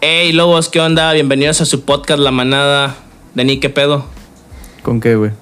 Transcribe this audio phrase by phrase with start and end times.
[0.00, 1.12] Hey, lobos, ¿qué onda?
[1.12, 2.94] Bienvenidos a su podcast La Manada.
[3.34, 4.04] Dani, ¿qué pedo?
[4.84, 5.32] ¿Con qué, güey?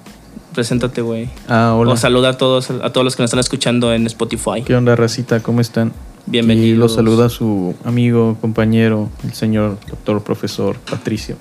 [0.55, 1.29] Preséntate, güey.
[1.47, 1.93] Ah, hola.
[1.93, 4.63] O saluda a todos, a todos los que nos están escuchando en Spotify.
[4.65, 5.41] ¿Qué onda, racita?
[5.41, 5.93] ¿Cómo están?
[6.25, 6.69] Bienvenidos.
[6.69, 11.35] Y los saluda su amigo, compañero, el señor doctor profesor Patricio,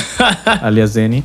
[0.44, 1.22] alias Denny.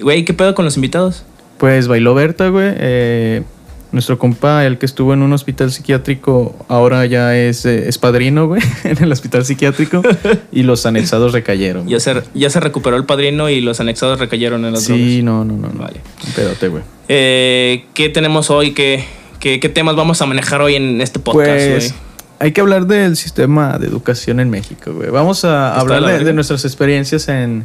[0.00, 1.24] Güey, ¿qué pedo con los invitados?
[1.58, 2.72] Pues bailó Berta, güey.
[2.78, 3.42] Eh,
[3.92, 8.46] nuestro compa, el que estuvo en un hospital psiquiátrico, ahora ya es, eh, es padrino,
[8.46, 10.02] güey, en el hospital psiquiátrico.
[10.52, 11.86] y los anexados recayeron.
[11.88, 15.24] Ya se, ya se recuperó el padrino y los anexados recayeron en las Sí, drogas.
[15.24, 15.72] no, no, no.
[15.74, 15.82] no.
[15.82, 16.00] Vale.
[16.34, 16.82] Pedote, güey.
[17.08, 18.72] Eh, ¿Qué tenemos hoy?
[18.72, 19.04] ¿Qué,
[19.40, 22.00] qué, qué temas vamos a manejar hoy en este podcast, Pues güey?
[22.38, 25.08] hay que hablar del sistema de educación en México, güey.
[25.10, 27.64] Vamos a hablar de de nuestras experiencias en,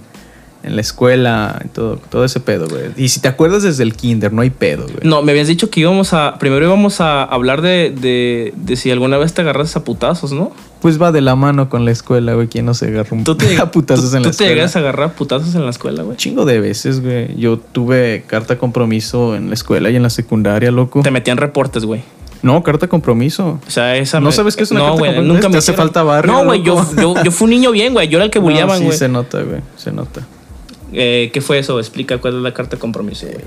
[0.64, 2.86] en la escuela todo, todo ese pedo, güey.
[2.98, 4.98] Y si te acuerdas desde el kinder, no hay pedo, güey.
[5.04, 6.38] No, me habías dicho que íbamos a.
[6.40, 10.52] Primero íbamos a hablar de, de, de si alguna vez te agarras a putazos, ¿no?
[10.82, 12.48] Pues va de la mano con la escuela, güey.
[12.48, 14.54] ¿Quién no se agarra un Tú te, a putazos tú- en la tú te escuela?
[14.56, 16.12] llegas a agarrar putazos en la escuela, güey.
[16.12, 17.36] Un chingo de veces, güey.
[17.38, 21.02] Yo tuve carta compromiso en la escuela y en la secundaria, loco.
[21.02, 22.02] Te metían reportes, güey.
[22.44, 23.60] No, carta compromiso.
[23.68, 24.20] O sea, esa.
[24.20, 25.34] ¿No me- sabes qué es una no, carta güey, compromiso?
[25.36, 27.94] Nunca ¿Te me hace falta barrio, No, güey, yo, yo, yo fui un niño bien,
[27.94, 28.08] güey.
[28.08, 28.98] Yo era el que No, bulleaban, sí, güey.
[28.98, 29.62] se nota, güey.
[29.78, 30.26] Se nota.
[30.94, 31.80] Eh, ¿Qué fue eso?
[31.80, 33.46] Explica cuál es la carta de compromiso, güey.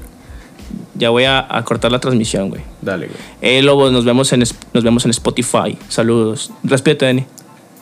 [0.97, 2.63] Ya voy a, a cortar la transmisión, güey.
[2.81, 3.19] Dale, güey.
[3.41, 4.41] Eh, Lobos, nos vemos en,
[4.73, 5.77] nos vemos en Spotify.
[5.89, 6.53] Saludos.
[6.63, 7.25] Respete, Dani.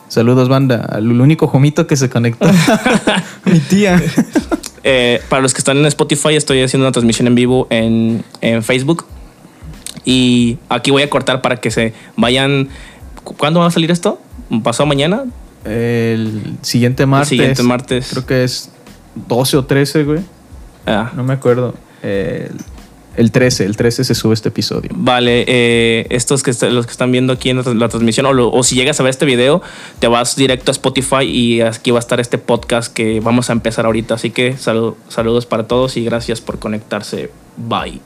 [0.09, 0.85] Saludos, banda.
[0.91, 2.47] Al único jomito que se conectó.
[3.45, 4.01] Mi tía.
[4.83, 8.63] Eh, para los que están en Spotify, estoy haciendo una transmisión en vivo en, en
[8.63, 9.05] Facebook.
[10.05, 12.69] Y aquí voy a cortar para que se vayan.
[13.23, 14.19] ¿Cu- ¿Cuándo va a salir esto?
[14.63, 15.23] ¿Pasado mañana?
[15.65, 17.29] El siguiente martes.
[17.29, 18.09] siguiente martes.
[18.11, 18.69] Creo que es
[19.15, 20.19] 12 o 13, güey.
[20.85, 21.73] Ah, No me acuerdo.
[22.01, 22.51] El,
[23.15, 23.65] el 13.
[23.65, 24.89] El 13 se sube este episodio.
[24.93, 28.63] Vale, eh, estos que los que están viendo aquí en la, transmisión, o, lo- o
[28.63, 29.61] si llegas a ver este video,
[29.99, 33.53] te vas directo a Spotify y aquí va a estar este podcast que vamos a
[33.53, 34.15] empezar ahorita.
[34.15, 37.29] Así que salu- saludos para todos y gracias por conectarse.
[37.55, 38.01] Bye.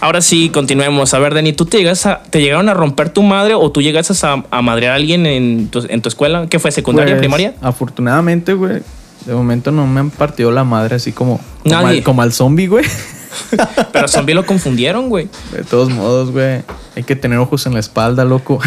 [0.00, 1.14] Ahora sí, continuemos.
[1.14, 3.80] A ver, Dani, ¿tú te, llegas a- te llegaron a romper tu madre o tú
[3.82, 6.46] llegas a, a madrear a alguien en tu, en tu escuela?
[6.48, 7.54] ¿Qué fue, secundaria, Pues, primaria?
[7.62, 8.82] Afortunadamente, güey.
[9.26, 11.98] De momento no me han partido la madre así como, como, Nadie.
[11.98, 12.84] al, como al zombie, güey.
[13.92, 15.28] Pero zombie lo confundieron, güey.
[15.52, 16.62] De todos modos, güey.
[16.94, 18.60] Hay que tener ojos en la espalda, loco.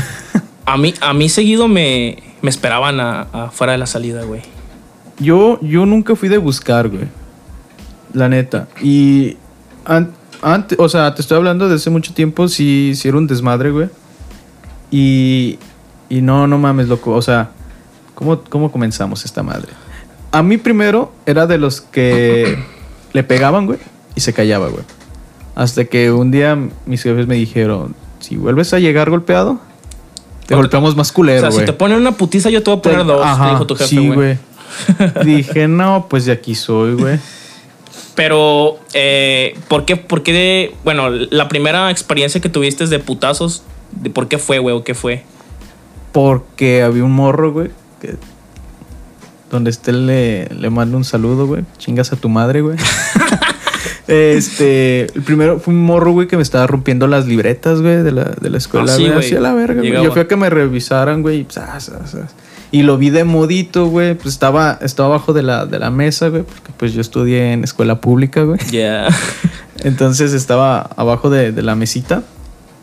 [0.66, 4.42] A mí, a mí seguido me, me esperaban a- afuera de la salida, güey.
[5.18, 7.08] Yo, yo nunca fui de buscar, güey.
[8.14, 8.68] La neta.
[8.82, 9.38] Y
[9.86, 13.72] antes, o sea, te estoy hablando de hace mucho tiempo, sí, sí era un desmadre,
[13.72, 13.90] güey.
[14.92, 15.58] Y,
[16.10, 17.12] y no, no mames, loco.
[17.16, 17.52] O sea,
[18.16, 19.70] ¿cómo, ¿cómo comenzamos esta madre?
[20.32, 22.58] A mí primero era de los que
[23.14, 23.80] le pegaban, güey,
[24.16, 24.84] y se callaba, güey.
[25.56, 29.60] Hasta que un día mis jefes me dijeron, si vuelves a llegar golpeado,
[30.46, 31.60] te O te- golpeamos más O culero, sea, güey.
[31.62, 33.76] si te ponen una putiza, yo te voy a poner dos, te Ajá, dijo tu
[33.76, 34.16] jefe, Sí, güey.
[34.16, 34.38] güey.
[35.26, 37.20] Dije, no, pues de aquí soy, güey.
[38.16, 39.96] Pero, eh, ¿por qué?
[39.96, 44.60] ¿Por qué de- bueno, la primera experiencia que tuviste de putazos, de ¿por qué fue,
[44.60, 45.24] güey, o qué fue?
[46.12, 47.70] Porque había un morro, güey.
[48.02, 48.16] Que
[49.50, 51.64] donde esté le, le mando un saludo, güey.
[51.78, 52.78] Chingas a tu madre, güey.
[54.08, 58.12] este, el primero fue un morro, güey, que me estaba rompiendo las libretas, güey, de
[58.12, 59.32] la, de la escuela, Ah, sí, güey.
[59.34, 59.92] la verga, güey.
[60.04, 62.34] Yo fui a que me revisaran, güey, y, zas, zas.
[62.72, 64.16] y lo vi de modito, güey.
[64.16, 67.64] Pues estaba, estaba abajo de la, de la mesa, güey, porque pues yo estudié en
[67.64, 68.60] escuela pública, güey.
[68.72, 69.08] Ya.
[69.84, 72.24] Entonces estaba abajo de, de la mesita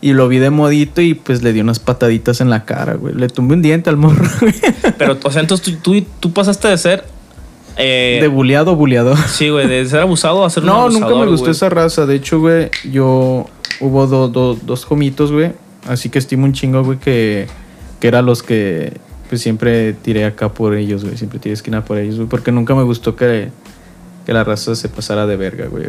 [0.00, 3.14] y lo vi de modito y pues le di unas pataditas en la cara, güey.
[3.14, 4.54] Le tumbé un diente al morro, güey.
[4.98, 7.04] Pero, o sea, entonces tú, tú, tú pasaste de ser.
[7.76, 9.16] eh, De buleado a buleador.
[9.28, 11.50] sí, güey, de ser abusado a ser un No, nunca me abusador, gustó güey.
[11.52, 12.06] esa raza.
[12.06, 13.46] De hecho, güey, yo
[13.80, 15.52] hubo do- do- dos comitos, güey.
[15.88, 17.46] Así que estimo un chingo, güey, que,
[18.00, 18.92] que eran los que
[19.28, 21.16] pues siempre tiré acá por ellos, güey.
[21.16, 22.28] Siempre tiré esquina por ellos, güey.
[22.28, 23.50] Porque nunca me gustó que,
[24.24, 25.86] que la raza se pasara de verga, güey.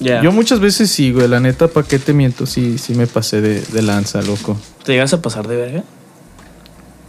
[0.00, 1.26] Yo muchas veces sí, güey.
[1.28, 2.44] La neta, ¿pa' qué te miento?
[2.46, 4.56] Sí, sí me pasé de, de lanza, loco.
[4.84, 5.84] ¿Te llegas a pasar de verga?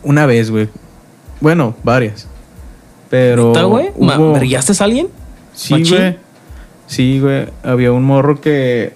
[0.03, 0.69] Una vez, güey.
[1.41, 2.27] Bueno, varias.
[3.09, 3.47] Pero.
[3.49, 3.89] ¿Neta, güey?
[3.95, 5.09] Hubo- ¿Brillaste a alguien?
[5.53, 5.97] Sí, machín?
[5.97, 6.17] güey.
[6.87, 7.47] Sí, güey.
[7.63, 8.93] Había un morro que.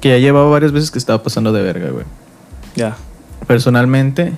[0.00, 2.04] Que ya llevaba varias veces que estaba pasando de verga, güey.
[2.74, 2.96] Ya.
[3.46, 4.32] Personalmente.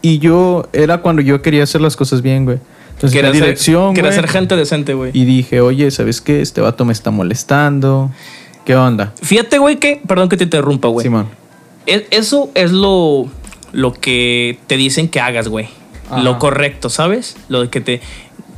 [0.00, 0.68] Y yo.
[0.72, 2.58] Era cuando yo quería hacer las cosas bien, güey.
[3.02, 5.10] Entonces, Quería la ser, dirección, quería ser gente decente, güey.
[5.12, 6.40] Y dije, oye, ¿sabes qué?
[6.40, 8.10] Este vato me está molestando.
[8.64, 9.12] ¿Qué onda?
[9.20, 10.00] Fíjate, güey, que.
[10.06, 11.02] Perdón que te interrumpa, güey.
[11.04, 11.26] Simón.
[11.86, 13.26] Es- Eso es lo,
[13.72, 15.68] lo que te dicen que hagas, güey.
[16.22, 17.36] Lo correcto, ¿sabes?
[17.48, 18.00] Lo de que te...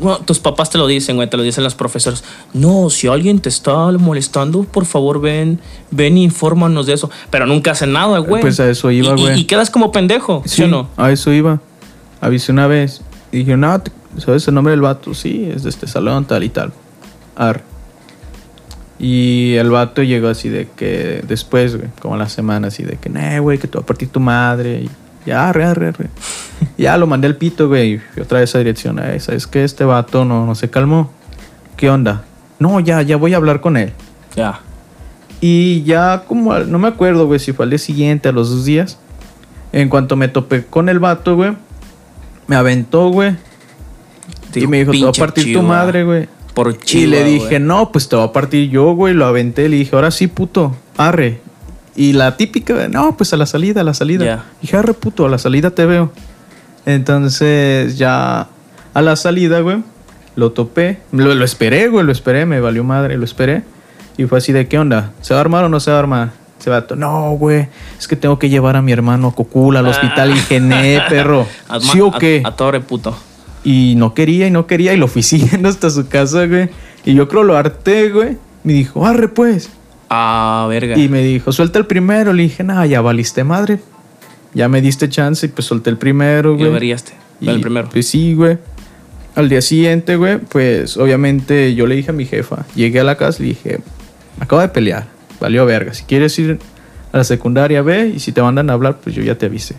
[0.01, 2.25] Bueno, tus papás te lo dicen, güey, te lo dicen los profesores.
[2.53, 5.61] No, si alguien te está molestando, por favor ven,
[5.93, 7.11] ven y infórmanos de eso.
[7.31, 8.43] Pero nunca hacen nada, güey.
[8.43, 9.41] Pues a eso iba, Y- y- güey.
[9.41, 10.89] Y, quedas como pendejo, ¿sí, o no?
[10.97, 11.61] A eso iba.
[12.21, 13.03] Avisé una vez.
[13.31, 15.15] Y dije, no, te- ¿sabes el nombre del vato?
[15.15, 16.73] Sí, es de este salón, tal y tal.
[17.37, 17.63] Ar.
[18.99, 23.11] Y el vato llegó así de que después, güey, como la semana, así de que,
[23.11, 24.83] nah, güey, que te va a partir tu madre.
[24.83, 24.91] Y
[25.27, 26.09] ya, arre, arre, arre.
[26.79, 28.01] ya lo mandé al pito, güey.
[28.17, 28.99] Y otra vez a dirección.
[28.99, 29.65] Eh, ¿Sabes qué?
[29.65, 31.11] Este vato no, no se calmó.
[31.77, 32.25] ¿Qué onda?
[32.59, 33.93] No, ya, ya voy a hablar con él.
[34.37, 34.61] Ya.
[35.41, 38.65] Y ya como, no me acuerdo, güey, si fue al día siguiente, a los dos
[38.65, 38.99] días.
[39.73, 41.57] En cuanto me topé con el vato, güey,
[42.47, 43.37] me aventó, güey.
[44.61, 45.63] Y me dijo, te va a "Pinche partir tu chiva".
[45.63, 46.29] madre, güey.
[46.55, 49.13] Por Y chiva, le dije, no, pues te va a partir yo, güey.
[49.15, 51.41] Lo aventé, le dije, ahora sí, puto, arre.
[51.97, 54.45] Y la típica, no, pues a la salida, a la salida.
[54.63, 56.13] Dije, arre, puto, a la salida te veo.
[56.87, 58.49] Entonces, ya
[58.93, 59.79] a la salida, güey,
[60.37, 60.99] lo topé.
[61.13, 63.63] Lo, lo esperé, güey, lo esperé, me valió madre, lo esperé.
[64.17, 65.13] Y fue así de, ¿qué onda?
[65.23, 66.31] ¿Se va a armar o no se va a armar?
[66.59, 67.69] Se va no, güey,
[67.99, 70.31] es que tengo que llevar a mi hermano Cocula al hospital.
[70.31, 71.47] Y dije, "Nee, perro.
[71.69, 72.43] A- ¿Sí o a- qué?
[72.45, 73.15] A, torre, puto.
[73.65, 76.69] Y no quería y no quería y lo fui siguiendo hasta su casa, güey.
[77.05, 78.37] Y yo creo lo harté, güey.
[78.63, 79.71] Me dijo, arre pues.
[80.09, 80.97] Ah, verga.
[80.99, 82.33] Y me dijo, suelta el primero.
[82.33, 83.81] Le dije, nah, ya valiste madre.
[84.55, 86.95] Ya me diste chance y pues solté el primero, Y güey.
[87.41, 87.89] Y, El primero.
[87.91, 88.59] Pues sí, güey.
[89.35, 93.17] Al día siguiente, güey, pues obviamente yo le dije a mi jefa, llegué a la
[93.17, 93.81] casa y le dije,
[94.39, 95.09] me acabo de pelear,
[95.41, 95.93] valió verga.
[95.93, 96.61] Si quieres ir
[97.13, 99.75] a la secundaria, ve y si te mandan a hablar, pues yo ya te avisé.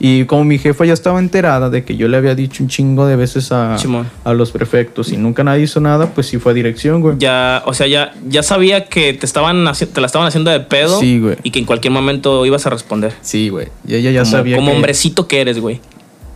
[0.00, 3.06] Y como mi jefa ya estaba enterada de que yo le había dicho un chingo
[3.06, 3.76] de veces a,
[4.24, 7.16] a los prefectos y nunca nadie hizo nada, pues sí fue a dirección, güey.
[7.18, 10.98] Ya, o sea, ya, ya sabía que te estaban te la estaban haciendo de pedo.
[10.98, 11.36] Sí, güey.
[11.44, 13.12] Y que en cualquier momento ibas a responder.
[13.20, 13.68] Sí, güey.
[13.86, 15.80] Y ella ya como, sabía como que hombrecito que eres, güey.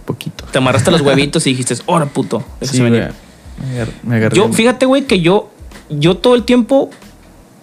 [0.04, 0.44] poquito.
[0.52, 2.44] Te amarraste los huevitos y dijiste, ¡hora, puto!
[2.62, 2.90] Sí, güey.
[2.92, 3.10] venir".
[3.60, 4.36] Me agar- me agarré.
[4.36, 5.50] Yo, fíjate, güey, que yo,
[5.90, 6.90] yo todo el tiempo,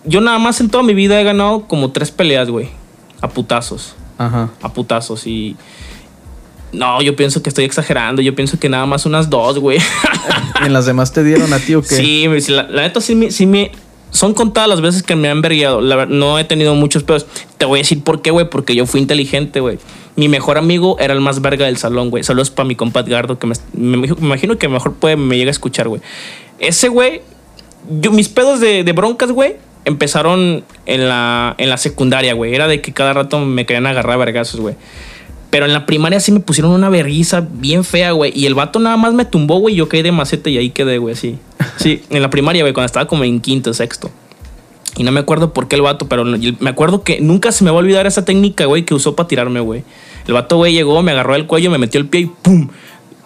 [0.04, 2.68] yo nada más en toda mi vida he ganado como tres peleas, güey.
[3.22, 3.96] A putazos.
[4.18, 4.50] Ajá.
[4.62, 5.26] A putazos.
[5.28, 5.56] Y.
[6.74, 8.22] No, yo pienso que estoy exagerando.
[8.22, 9.78] Yo pienso que nada más unas dos, güey.
[10.62, 11.96] ¿Y en las demás te dieron a ti o qué?
[11.96, 13.72] Sí, la, la neta sí me, sí me-
[14.10, 15.82] Son contadas las veces que me han vergueado.
[16.08, 17.26] No he tenido muchos pedos.
[17.58, 18.50] Te voy a decir por qué, güey.
[18.50, 19.78] Porque yo fui inteligente, güey.
[20.16, 22.24] Mi mejor amigo era el más verga del salón, güey.
[22.24, 25.50] Saludos para mi compa Edgardo, que me, me- me imagino que mejor puede, me llega
[25.50, 26.02] a escuchar, güey.
[26.60, 27.22] Ese, güey.
[28.02, 29.56] Yo, mis pedos de, de broncas, güey,
[29.86, 32.54] empezaron en la, en la secundaria, güey.
[32.56, 34.76] Era de que cada rato me querían agarrar vergazos, güey.
[35.54, 38.34] Pero en la primaria sí me pusieron una vergüenza bien fea, güey.
[38.36, 39.76] Y el vato nada más me tumbó, güey.
[39.76, 41.38] Yo caí de maceta y ahí quedé, güey, sí.
[41.78, 44.10] Sí, en la primaria, güey, cuando estaba como en quinto, sexto.
[44.98, 47.70] Y no me acuerdo por qué el vato, pero me acuerdo que nunca se me
[47.70, 49.84] va a olvidar esa técnica, güey, que usó para tirarme, güey.
[50.26, 52.70] El vato, güey, llegó, me agarró el cuello, me metió el pie y ¡pum!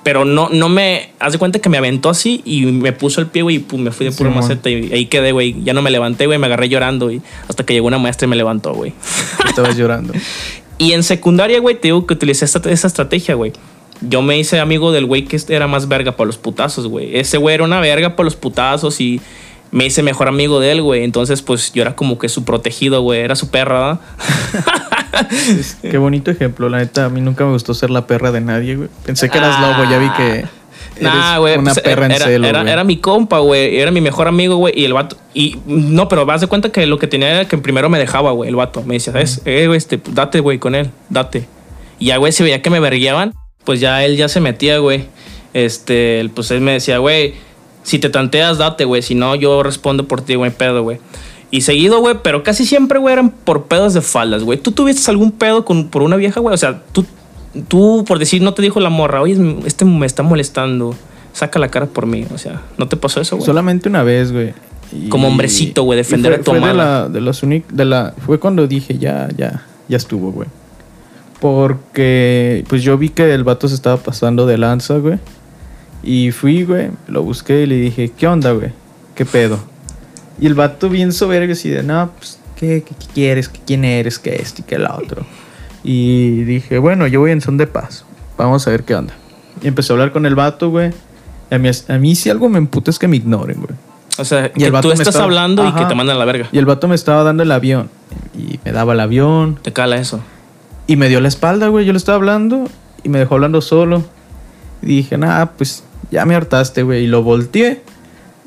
[0.04, 1.12] Pero no, no me.
[1.20, 3.80] Haz de cuenta que me aventó así y me puso el pie, güey, y pum,
[3.80, 4.44] me fui de pura Simón.
[4.44, 5.64] maceta y ahí quedé, güey.
[5.64, 8.30] Ya no me levanté, güey, me agarré llorando y hasta que llegó una maestra y
[8.30, 8.92] me levantó, güey.
[9.48, 10.12] Estabas llorando.
[10.78, 13.54] Y en secundaria, güey, te digo que utilicé esta, esa estrategia, güey.
[14.02, 17.18] Yo me hice amigo del güey que era más verga para los putazos, güey.
[17.18, 19.20] Ese güey era una verga para los putazos y
[19.72, 21.04] me hice mejor amigo de él, güey.
[21.04, 23.22] Entonces, pues yo era como que su protegido, güey.
[23.22, 24.00] Era su perra, ¿verdad?
[25.82, 27.06] Qué bonito ejemplo, la neta.
[27.06, 28.90] A mí nunca me gustó ser la perra de nadie, güey.
[29.06, 30.46] Pensé que eras lobo, ya vi que
[31.02, 31.58] Nah, güey.
[31.58, 32.74] una pues, perra en era, celo, era, güey.
[32.74, 33.78] era mi compa, güey.
[33.78, 34.74] Era mi mejor amigo, güey.
[34.78, 35.18] Y el vato.
[35.34, 38.32] Y no, pero vas de cuenta que lo que tenía era que primero me dejaba,
[38.32, 38.84] güey, el vato.
[38.84, 39.42] Me decía, ¿sabes?
[39.46, 41.48] Eh, güey, este, date, güey, con él, date.
[42.00, 45.06] Y ya, güey, si veía que me verguiaban, pues ya él ya se metía, güey.
[45.54, 47.34] Este, pues él me decía, güey,
[47.84, 49.02] si te tanteas, date, güey.
[49.02, 51.00] Si no, yo respondo por ti, güey, pedo, güey.
[51.50, 54.58] Y seguido, güey, pero casi siempre, güey, eran por pedos de faldas, güey.
[54.58, 56.54] ¿Tú tuviste algún pedo con, por una vieja, güey?
[56.54, 57.06] O sea, tú,
[57.68, 60.96] tú, por decir, no te dijo la morra, oye, este me está molestando,
[61.34, 62.26] saca la cara por mí.
[62.34, 63.46] O sea, ¿no te pasó eso, güey?
[63.46, 64.54] Solamente una vez, güey.
[64.92, 67.86] Y- Como hombrecito, güey, defender fue- a tu fue de la, de las únic- de
[67.86, 70.48] la Fue cuando dije, ya, ya, ya estuvo, güey.
[71.40, 75.20] Porque, pues yo vi que el vato se estaba pasando de lanza, güey.
[76.04, 78.72] Y fui, güey, lo busqué y le dije, ¿qué onda, güey?
[79.16, 79.60] ¿Qué pedo?
[80.40, 83.50] Y el vato bien soberbio así de, no, pues, ¿qué, qué, qué quieres?
[83.50, 84.20] ¿Qué, ¿Quién eres?
[84.20, 85.26] ¿Qué esto y qué lo otro?
[85.90, 88.04] Y dije, bueno, yo voy en son de paz.
[88.38, 89.14] Vamos a ver qué onda.
[89.64, 90.92] Y empecé a hablar con el vato, güey.
[91.50, 93.72] Y A mí, a mí si algo me emputa es que me ignoren, güey.
[94.18, 96.20] O sea, Y que el vato tú estás estaba- hablando y que te mandan a
[96.20, 96.50] la verga.
[96.52, 97.90] Y el vato me estaba dando el avión.
[98.38, 99.60] Y me daba el avión.
[99.62, 100.20] Te cala eso.
[100.88, 101.86] Y me dio la espalda, güey.
[101.86, 102.66] Yo le estaba hablando.
[103.04, 104.04] Y me dejó hablando solo.
[104.82, 107.06] Y dije, nah, pues ya me hartaste, güey.
[107.06, 107.82] Y lo volteé.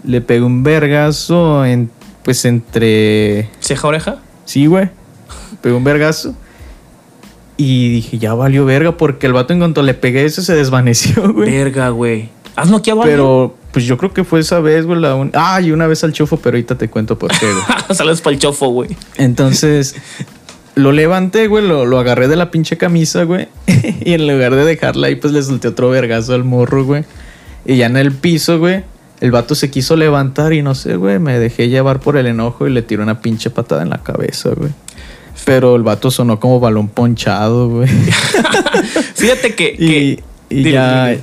[0.04, 1.90] Le pegué un vergazo en,
[2.22, 3.48] pues entre...
[3.60, 4.16] ¿Ceja oreja?
[4.44, 4.90] Sí, güey.
[5.62, 6.34] Pegué un vergazo.
[7.62, 8.96] Y dije, ya valió verga.
[8.96, 11.50] Porque el vato en cuanto le pegué eso se desvaneció, güey.
[11.50, 12.30] Verga, güey.
[12.56, 13.02] ¿Has noqueado?
[13.02, 14.98] Pero, pues yo creo que fue esa vez, güey.
[14.98, 15.30] La un...
[15.34, 17.64] Ah, y una vez al chofo, pero ahorita te cuento por qué, güey.
[17.94, 18.96] Saludos para el chofo, güey.
[19.18, 19.94] Entonces,
[20.74, 23.48] lo levanté, güey, lo, lo agarré de la pinche camisa, güey.
[23.66, 27.04] y en lugar de dejarla ahí, pues le solté otro vergazo al morro, güey.
[27.66, 28.84] Y ya en el piso, güey,
[29.20, 32.66] el vato se quiso levantar y no sé, güey, me dejé llevar por el enojo
[32.66, 34.70] y le tiró una pinche patada en la cabeza, güey.
[35.52, 37.88] Pero el vato sonó como balón ponchado, güey.
[39.14, 39.74] Fíjate que.
[39.78, 41.20] y que- y dile, ya, dile.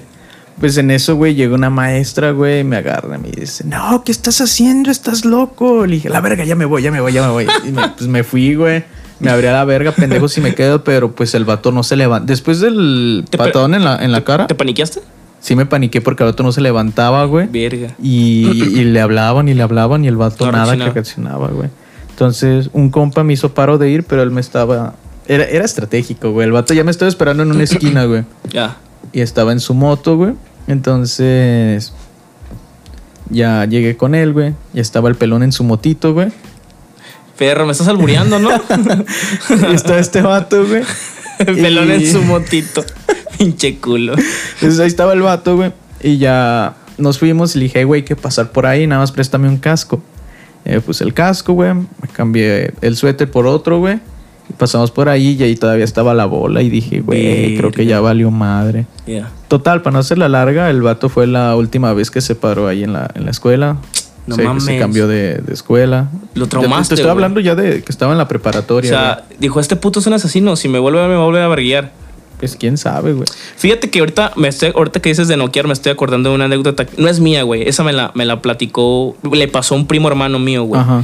[0.59, 4.03] pues en eso, güey, llegó una maestra, güey, y me agarra y me dice, no,
[4.05, 4.89] ¿qué estás haciendo?
[4.89, 5.85] ¿Estás loco?
[5.85, 7.45] Le dije, la verga, ya me voy, ya me voy, ya me voy.
[7.67, 8.83] Y me- pues me fui, güey.
[9.19, 12.25] Me abría la verga, pendejo, si me quedo, pero pues el vato no se levanta.
[12.27, 15.01] Después del patadón en la, en la cara, ¿Te paniqueaste?
[15.39, 17.47] sí me paniqué porque el vato no se levantaba, güey.
[17.47, 17.95] Verga.
[18.01, 20.89] Y, y le hablaban y le hablaban y el vato No nada reaccionaba.
[20.91, 21.69] que reaccionaba, güey.
[22.17, 24.95] Entonces, un compa me hizo paro de ir, pero él me estaba.
[25.27, 26.47] Era, era estratégico, güey.
[26.47, 28.23] El vato ya me estaba esperando en una esquina, güey.
[28.51, 28.77] Ya.
[29.13, 30.33] Y estaba en su moto, güey.
[30.67, 31.93] Entonces.
[33.29, 34.55] Ya llegué con él, güey.
[34.73, 36.29] Y estaba el pelón en su motito, güey.
[37.37, 38.49] Perro, me estás albureando, ¿no?
[39.71, 40.81] Y estaba este vato, güey.
[41.37, 42.83] El pelón en su motito.
[43.37, 44.15] Pinche culo.
[44.55, 45.71] Entonces ahí estaba el vato, güey.
[46.01, 49.01] Y ya nos fuimos y le dije, "Hey, güey, hay que pasar por ahí, nada
[49.01, 50.01] más préstame un casco.
[50.65, 51.73] Eh, pues el casco, güey.
[51.73, 53.99] Me cambié el suéter por otro, güey.
[54.49, 56.61] Y pasamos por ahí y ahí todavía estaba la bola.
[56.61, 58.85] Y dije, güey, creo que ya valió madre.
[59.05, 59.29] Ya.
[59.47, 62.83] Total, para no hacerla larga, el vato fue la última vez que se paró ahí
[62.83, 63.77] en la, en la escuela.
[64.25, 64.65] No se, mames.
[64.65, 66.09] se cambió de, de escuela.
[66.33, 68.89] Lo Ya te- traumaste, Te estoy hablando ya de que estaba en la O preparatoria.
[68.89, 70.55] sea, dijo, este puto es un asesino.
[70.57, 71.91] Si me vuelve me va a volver a verguiar.
[72.39, 73.27] Pues quién sabe, güey.
[73.55, 76.45] Fíjate que ahorita, me estoy, ahorita que dices de noquear, me estoy acordando de una
[76.45, 76.85] anécdota.
[76.97, 77.67] No es mía, güey.
[77.67, 80.79] Esa me la, me la platicó, le pasó a un primo hermano mío, güey.
[80.79, 81.03] Ajá.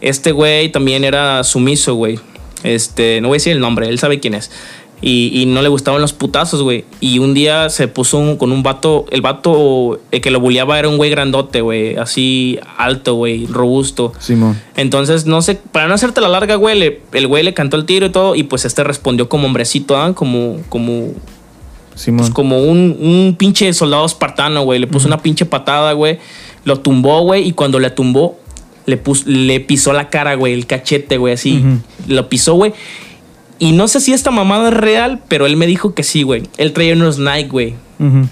[0.00, 2.20] Este güey también era sumiso, güey.
[2.62, 4.50] Este, no voy a decir el nombre, él sabe quién es.
[5.00, 6.84] Y, y no le gustaban los putazos, güey.
[7.00, 9.06] Y un día se puso un- con un vato.
[9.12, 11.94] El vato el que lo bulleaba era un güey grandote, güey.
[11.96, 13.46] Así alto, güey.
[13.46, 14.12] Robusto.
[14.18, 14.60] Simón.
[14.76, 17.84] Entonces, no sé, para no hacerte la larga, güey, le- el güey le cantó el
[17.84, 18.34] tiro y todo.
[18.34, 20.14] Y pues este respondió como hombrecito, ¿ah?
[20.14, 21.12] Como, como,
[21.94, 22.18] Simón.
[22.18, 24.80] pues como un, un pinche soldado espartano, güey.
[24.80, 26.18] Le puso una pinche patada, güey.
[26.64, 27.46] Lo tumbó, güey.
[27.46, 28.36] Y cuando le tumbó,
[28.86, 30.54] le, pus- le pisó la cara, güey.
[30.54, 31.34] El cachete, güey.
[31.34, 31.62] Así.
[32.08, 32.72] Lo pisó, güey.
[33.58, 36.44] Y no sé si esta mamada es real, pero él me dijo que sí, güey.
[36.58, 37.74] Él traía unos Nike, güey.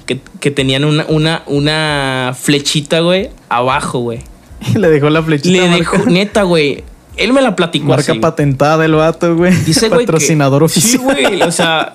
[0.06, 4.20] Que, que tenían una, una, una flechita, güey, abajo, güey.
[4.76, 5.50] le dejó la flechita.
[5.50, 6.84] Le marca- dejó, neta, güey.
[7.16, 8.20] Él me la platicó Marca así.
[8.20, 9.52] patentada el vato, güey.
[9.64, 10.00] Dice, güey.
[10.00, 10.90] que- Patrocinador oficial.
[10.92, 11.42] Sí, güey.
[11.42, 11.92] O sea,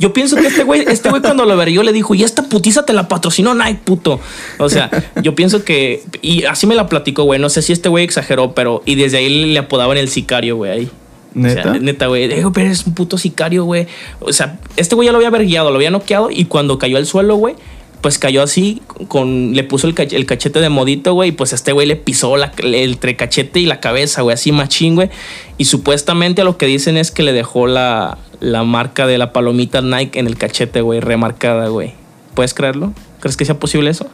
[0.00, 2.84] yo pienso que este güey, este güey cuando lo verguió le dijo, y esta putiza
[2.84, 4.18] te la patrocinó Nike, puto.
[4.58, 4.90] O sea,
[5.22, 6.02] yo pienso que.
[6.22, 7.38] Y así me la platicó, güey.
[7.38, 8.82] No sé si este güey exageró, pero.
[8.84, 10.70] Y desde ahí le apodaban el sicario, güey.
[10.72, 10.90] Ahí.
[11.36, 11.60] ¿Neta?
[11.60, 12.28] O sea, neta, güey.
[12.28, 13.86] Digo, pero eres un puto sicario, güey.
[14.20, 16.30] O sea, este güey ya lo había verguiado, lo había noqueado.
[16.30, 17.54] Y cuando cayó al suelo, güey.
[18.02, 21.30] Pues cayó así, con, le puso el, cach- el cachete de modito, güey.
[21.30, 24.34] Y pues este güey le pisó la, el entre cachete y la cabeza, güey.
[24.34, 25.10] Así machín, güey.
[25.58, 29.80] Y supuestamente lo que dicen es que le dejó la, la marca de la palomita
[29.80, 31.00] Nike en el cachete, güey.
[31.00, 31.94] Remarcada, güey.
[32.34, 32.92] ¿Puedes creerlo?
[33.20, 34.06] ¿Crees que sea posible eso?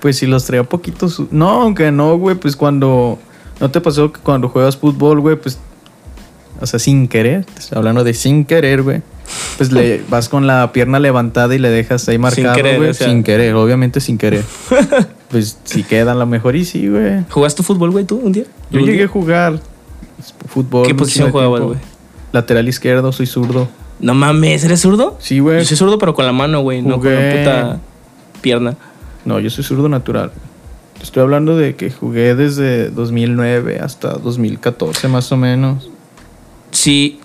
[0.00, 1.20] Pues si los traía poquitos.
[1.30, 2.36] No, aunque no, güey.
[2.36, 3.18] Pues cuando.
[3.60, 5.36] ¿No te pasó que cuando juegas fútbol, güey?
[5.36, 5.58] Pues.
[6.60, 7.44] O sea, sin querer.
[7.72, 9.02] hablando de sin querer, güey.
[9.56, 12.90] Pues le vas con la pierna levantada y le dejas ahí marcado, querer, güey.
[12.90, 13.08] o sea.
[13.08, 14.44] Sin querer, obviamente sin querer.
[15.30, 17.24] pues si queda a lo mejor y sí, güey.
[17.30, 18.44] ¿Jugaste fútbol, güey, tú un día?
[18.70, 19.06] Yo ¿Un llegué día?
[19.06, 19.60] a jugar
[20.48, 20.86] fútbol.
[20.86, 21.78] ¿Qué posición jugabas, güey?
[22.32, 23.68] Lateral izquierdo, soy zurdo.
[24.00, 25.16] No mames, ¿eres zurdo?
[25.20, 25.60] Sí, güey.
[25.60, 26.82] Yo soy zurdo, pero con la mano, güey.
[26.82, 27.80] No con la puta
[28.40, 28.76] pierna.
[29.24, 30.32] No, yo soy zurdo natural.
[31.00, 35.90] Estoy hablando de que jugué desde 2009 hasta 2014 más o menos.
[36.74, 37.18] Si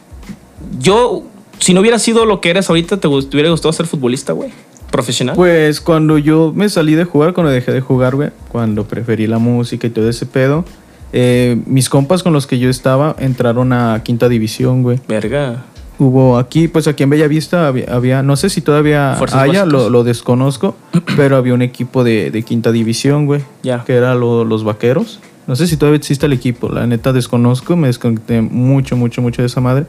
[0.80, 1.24] yo,
[1.60, 4.50] si no hubiera sido lo que eres ahorita, ¿te, te hubiera gustado ser futbolista, güey?
[4.92, 5.36] Profesional.
[5.36, 9.38] Pues cuando yo me salí de jugar, cuando dejé de jugar, güey, cuando preferí la
[9.38, 10.66] música y todo ese pedo,
[11.14, 15.00] eh, mis compas con los que yo estaba entraron a quinta división, güey.
[15.08, 15.66] Verga.
[16.00, 19.90] Hubo aquí, pues aquí en Bellavista había, había- no sé si todavía Fuerzas haya, lo,
[19.90, 20.76] lo desconozco,
[21.18, 23.84] pero había un equipo de, de quinta división, güey, Ya.
[23.84, 25.20] que era lo- los vaqueros.
[25.50, 29.42] No sé si todavía existe el equipo, la neta desconozco, me desconecté mucho, mucho, mucho
[29.42, 29.88] de esa madre.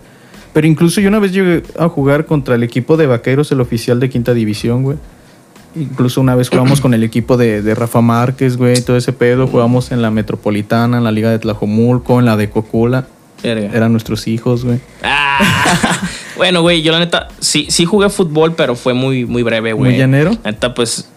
[0.54, 4.00] Pero incluso yo una vez llegué a jugar contra el equipo de vaqueros, el oficial
[4.00, 4.96] de quinta división, güey.
[5.76, 9.46] Incluso una vez jugamos con el equipo de, de Rafa Márquez, güey, todo ese pedo.
[9.46, 13.06] Jugamos en la Metropolitana, en la Liga de Tlajomulco, en la de Cocula.
[13.42, 13.70] Verga.
[13.74, 14.80] Eran nuestros hijos, güey.
[15.02, 15.40] Ah.
[16.38, 19.90] bueno, güey, yo la neta, sí, sí jugué fútbol, pero fue muy, muy breve, güey.
[19.90, 20.30] ¿Muy llanero?
[20.42, 21.10] La Neta, pues,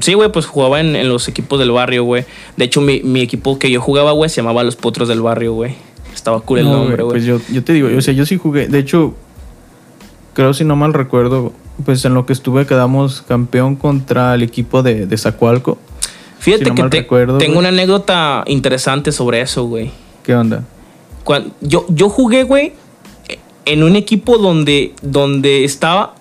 [0.00, 2.24] sí, güey, pues jugaba en, en los equipos del barrio, güey.
[2.56, 5.52] De hecho, mi, mi equipo que yo jugaba, güey, se llamaba Los Potros del Barrio,
[5.54, 5.74] güey.
[6.14, 7.14] Estaba cool el No, nombre, güey.
[7.14, 8.68] Pues yo, yo te digo, o sea, yo sí jugué.
[8.68, 9.14] De hecho,
[10.34, 11.52] creo si no mal recuerdo,
[11.84, 15.78] pues en lo que estuve quedamos campeón contra el equipo de, de Zacualco.
[16.38, 19.90] Fíjate si no que te- recuerdo, tengo una anécdota interesante sobre eso, güey.
[20.22, 20.64] ¿Qué onda?
[21.60, 22.72] Yo, yo jugué, güey,
[23.64, 26.14] en un equipo donde, donde estaba.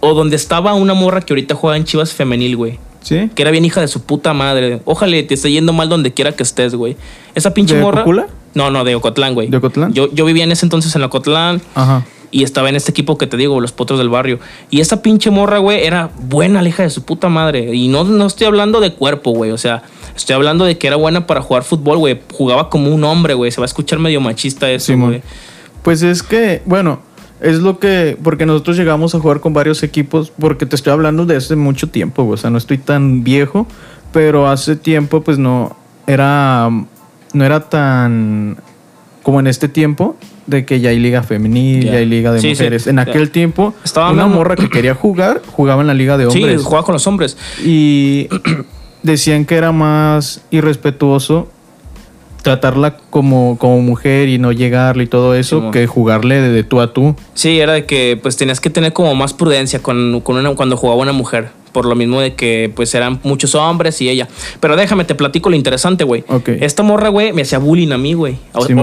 [0.00, 2.78] O donde estaba una morra que ahorita juega en Chivas Femenil, güey.
[3.00, 3.30] ¿Sí?
[3.34, 4.80] Que era bien hija de su puta madre.
[4.84, 6.96] Ojalá te esté yendo mal donde quiera que estés, güey.
[7.34, 8.02] Esa pinche ¿De morra.
[8.02, 8.26] Cocula?
[8.54, 9.48] No, no, de Ocotlán, güey.
[9.48, 9.92] ¿De Ocotlán?
[9.92, 12.04] Yo, yo vivía en ese entonces en Ocotlán Ajá.
[12.30, 14.40] y estaba en este equipo que te digo, los potros del barrio.
[14.70, 17.74] Y esa pinche morra, güey, era buena, la hija de su puta madre.
[17.74, 19.52] Y no, no estoy hablando de cuerpo, güey.
[19.52, 19.82] O sea,
[20.16, 22.20] estoy hablando de que era buena para jugar fútbol, güey.
[22.32, 23.52] Jugaba como un hombre, güey.
[23.52, 25.10] Se va a escuchar medio machista eso, Simón.
[25.10, 25.22] güey.
[25.82, 27.00] Pues es que, bueno,
[27.40, 28.16] es lo que.
[28.22, 30.30] Porque nosotros llegamos a jugar con varios equipos.
[30.38, 32.34] Porque te estoy hablando de hace mucho tiempo, güey.
[32.34, 33.66] O sea, no estoy tan viejo.
[34.12, 35.76] Pero hace tiempo, pues no.
[36.06, 36.68] Era.
[37.32, 38.56] No era tan.
[39.22, 40.16] Como en este tiempo.
[40.46, 41.92] De que ya hay liga femenil, Ya.
[41.92, 42.62] ya hay liga de Sí, sí.
[42.62, 42.86] mujeres.
[42.86, 46.24] En aquel tiempo, Estaba una hablando- morra que quería jugar, jugaba en la liga de
[46.26, 46.58] hombres.
[46.60, 47.36] Sí, jugaba con los hombres.
[47.62, 48.28] Y
[49.02, 51.50] decían que era más irrespetuoso
[52.42, 56.80] tratarla como, como mujer y no llegarle y todo eso que jugarle de, de tú
[56.80, 57.14] a tú.
[57.34, 60.76] Sí, era de que pues tenías que tener como más prudencia con, con una, cuando
[60.76, 61.50] jugaba una mujer.
[61.72, 64.26] Por lo mismo de que pues eran muchos hombres y ella.
[64.58, 66.24] Pero déjame, te platico lo interesante, güey.
[66.28, 66.48] Ok.
[66.60, 68.38] Esta morra, güey, me hacía bullying a mí, güey.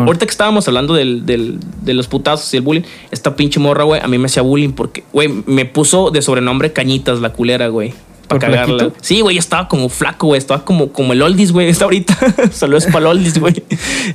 [0.05, 3.83] Ahorita que estábamos hablando del, del- de los putazos y el bullying, esta pinche morra,
[3.85, 7.67] güey, a mí me hacía bullying porque, güey, me puso de sobrenombre Cañitas, la culera,
[7.69, 7.93] güey.
[8.27, 8.89] Para ¿Por cagarla.
[9.01, 10.37] Sí, güey, estaba como flaco, güey.
[10.39, 11.69] Estaba como, como el Oldis, güey.
[11.69, 12.17] Está ahorita.
[12.51, 13.63] Saludos para el Oldis, güey.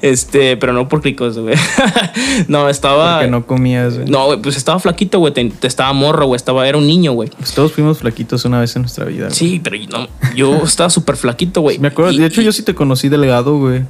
[0.02, 1.54] Este, pero no por ricos, güey.
[2.48, 3.16] no, estaba.
[3.18, 3.94] Porque no comías.
[3.96, 4.08] güey.
[4.08, 5.32] No, güey, pues estaba flaquito, güey.
[5.32, 6.36] Te, te estaba morro, güey.
[6.36, 7.30] Estaba, era un niño, güey.
[7.30, 9.26] Pues todos fuimos flaquitos una vez en nuestra vida.
[9.26, 9.34] güey.
[9.36, 11.78] Sí, pero yo no, yo estaba súper flaquito, güey.
[11.78, 12.12] Me acuerdo.
[12.12, 13.82] Y- De hecho, y- yo sí te conocí delgado, güey.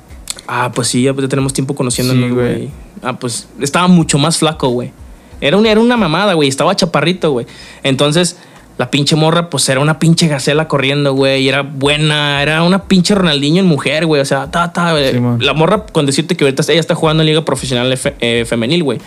[0.47, 2.69] Ah, pues sí, ya, pues ya tenemos tiempo conociéndonos, güey.
[3.03, 4.93] Ah, pues estaba mucho más flaco, güey.
[5.41, 6.49] Era, un- era una mamada, güey.
[6.49, 7.47] Estaba chaparrito, güey.
[7.83, 8.37] Entonces,
[8.81, 11.43] la pinche morra, pues era una pinche gacela corriendo, güey.
[11.43, 12.41] Y era buena.
[12.41, 14.23] Era una pinche Ronaldinho en mujer, güey.
[14.23, 14.95] O sea, ta, ta.
[15.13, 15.37] Sí, man.
[15.39, 18.83] la morra, con decirte que ahorita ella está jugando en Liga Profesional fe- eh, Femenil,
[18.83, 18.99] güey.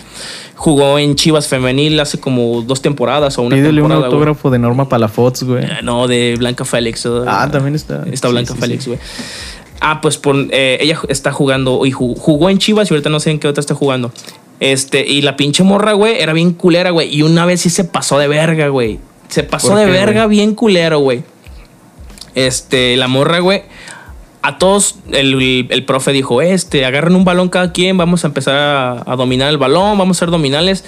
[0.56, 4.14] Jugó en Chivas Femenil hace como dos temporadas o una Pídele un temporada, güey.
[4.14, 5.64] autógrafo de Norma Palafox, güey.
[5.66, 7.08] Eh, No, de Blanca Félix.
[7.28, 8.04] Ah, también está.
[8.12, 8.90] Está Blanca sí, Félix, sí.
[8.92, 9.00] güey.
[9.82, 13.20] Ah, pues pon- eh, ella está jugando y jugó, jugó en Chivas y ahorita no
[13.20, 14.12] sé en qué otra está jugando.
[14.60, 17.12] Este, y la pinche morra, güey, era bien culera, güey.
[17.14, 19.00] Y una vez sí se pasó de verga, güey.
[19.34, 20.38] Se pasó ¿Por de qué, verga güey?
[20.38, 21.24] bien culero, güey.
[22.36, 23.64] Este, la morra, güey.
[24.42, 28.28] A todos, el, el- el profe dijo, este, agarren un balón cada quien, vamos a
[28.28, 30.84] empezar a, a dominar el balón, vamos a ser dominales.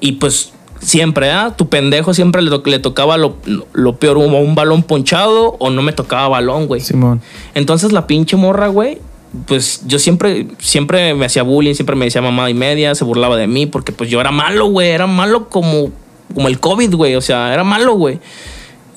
[0.00, 1.54] Y pues siempre, ¿ah?
[1.56, 3.36] Tu pendejo siempre le, to- le tocaba lo,
[3.72, 6.80] lo peor, o un balón ponchado o no me tocaba balón, güey.
[6.80, 7.20] Simón.
[7.54, 8.98] Entonces la pinche morra, güey,
[9.46, 13.36] pues yo siempre, siempre me hacía bullying, siempre me decía mamá y media, se burlaba
[13.36, 15.90] de mí porque pues yo era malo, güey, era malo como,
[16.32, 18.18] como el COVID, güey, o sea, era malo, güey.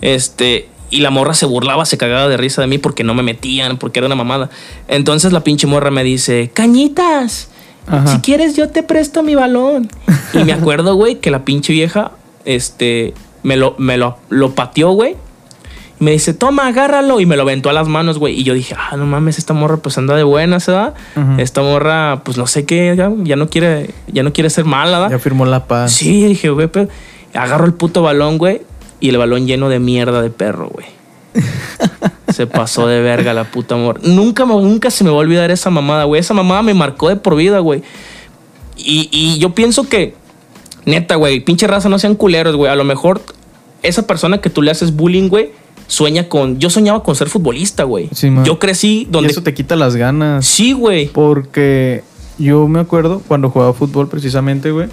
[0.01, 3.23] Este, y la morra se burlaba, se cagaba de risa de mí porque no me
[3.23, 4.49] metían, porque era una mamada.
[4.87, 7.49] Entonces la pinche morra me dice, cañitas,
[7.87, 8.07] Ajá.
[8.07, 9.89] si quieres yo te presto mi balón.
[10.33, 12.11] Y me acuerdo, güey, que la pinche vieja,
[12.45, 15.15] este, me lo, me lo, lo pateó, güey.
[15.99, 17.19] Y me dice, toma, agárralo.
[17.19, 18.39] Y me lo aventó a las manos, güey.
[18.39, 20.93] Y yo dije, ah, no mames, esta morra pues anda de ¿verdad?
[21.15, 21.39] Ujú.
[21.39, 24.99] Esta morra, pues no sé qué, ya, ya no quiere, ya no quiere ser mala,
[24.99, 25.17] ¿verdad?
[25.17, 25.93] Ya firmó la paz.
[25.93, 26.89] Sí, dije, güey, pero
[27.35, 28.61] agarro el puto balón, güey,
[28.99, 30.87] y el balón lleno de mierda de perro, güey.
[32.33, 33.99] se pasó de verga la puta amor.
[34.03, 36.19] Nunca, nunca se me va a olvidar esa mamada, güey.
[36.19, 37.83] Esa mamada me marcó de por vida, güey.
[38.77, 40.15] Y, y yo pienso que,
[40.85, 42.71] neta, güey, pinche raza, no sean culeros, güey.
[42.71, 43.21] A lo mejor
[43.83, 45.51] esa persona que tú le haces bullying, güey,
[45.87, 46.59] sueña con.
[46.59, 48.09] Yo soñaba con ser futbolista, güey.
[48.11, 49.31] Sí, yo crecí Y donde.
[49.31, 50.45] eso te quita las ganas.
[50.45, 51.07] Sí, güey.
[51.07, 52.03] Porque
[52.37, 54.87] yo me acuerdo cuando jugaba fútbol precisamente, güey.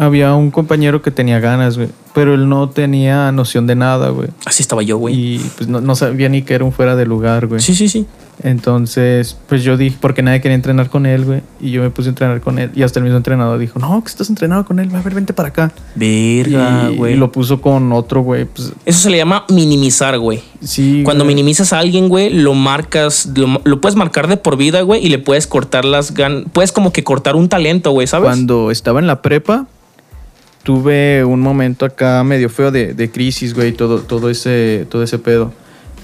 [0.00, 1.90] Había un compañero que tenía ganas, güey.
[2.14, 4.28] Pero él no tenía noción de nada, güey.
[4.46, 5.14] Así estaba yo, güey.
[5.14, 7.60] Y pues no, no sabía ni que era un fuera de lugar, güey.
[7.60, 8.06] Sí, sí, sí.
[8.42, 11.42] Entonces, pues yo dije, porque nadie quería entrenar con él, güey.
[11.60, 12.70] Y yo me puse a entrenar con él.
[12.74, 14.88] Y hasta el mismo entrenador dijo, no, que estás entrenado con él.
[14.94, 15.70] A ver, vente para acá.
[15.94, 17.12] Verga, güey.
[17.12, 18.46] y lo puso con otro, güey.
[18.46, 20.42] Pues Eso se le llama minimizar, güey.
[20.62, 21.02] sí.
[21.04, 25.04] Cuando minimizas a alguien, güey, lo marcas, lo, lo puedes marcar de por vida, güey,
[25.04, 26.44] y le puedes cortar las ganas.
[26.54, 28.24] Puedes como que cortar un talento, güey, ¿sabes?
[28.24, 29.66] Cuando estaba en la prepa,
[30.62, 35.18] tuve un momento acá medio feo de, de crisis, güey, todo, todo, ese, todo ese
[35.18, 35.52] pedo.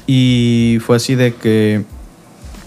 [0.06, 1.84] Y fue así de que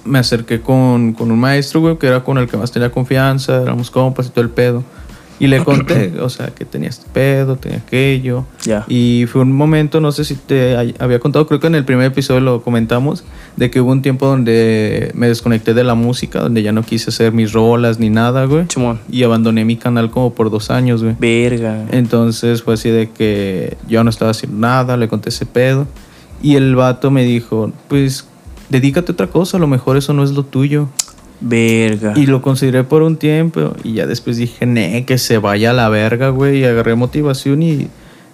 [0.06, 3.62] me acerqué con, con un maestro, güey, que era con el que más tenía confianza,
[3.62, 4.84] éramos compas y todo el pedo.
[5.39, 8.45] Y le conté, o sea, que tenía este pedo, tenía aquello.
[8.63, 8.86] Ya.
[8.88, 12.08] Y fue un momento, no sé si te había contado, creo que en el primer
[12.08, 13.23] episodio lo comentamos,
[13.56, 17.10] de que hubo un tiempo donde me desconecté de la música, donde ya no quise
[17.10, 18.67] hacer mis rolas ni nada, güey.
[18.67, 18.99] Chimón.
[19.10, 21.15] Y abandoné mi canal como por dos años, güey.
[21.19, 21.86] Verga.
[21.91, 25.88] Entonces fue así de que yo no estaba haciendo nada, le conté ese pedo.
[26.41, 28.25] Y el vato me dijo, pues
[28.69, 30.88] dedícate a otra cosa, a lo mejor eso no es lo tuyo.
[31.41, 32.13] Verga.
[32.15, 35.73] Y lo consideré por un tiempo y ya después dije, ne, que se vaya a
[35.73, 36.60] la verga, güey.
[36.60, 37.88] Y agarré motivación y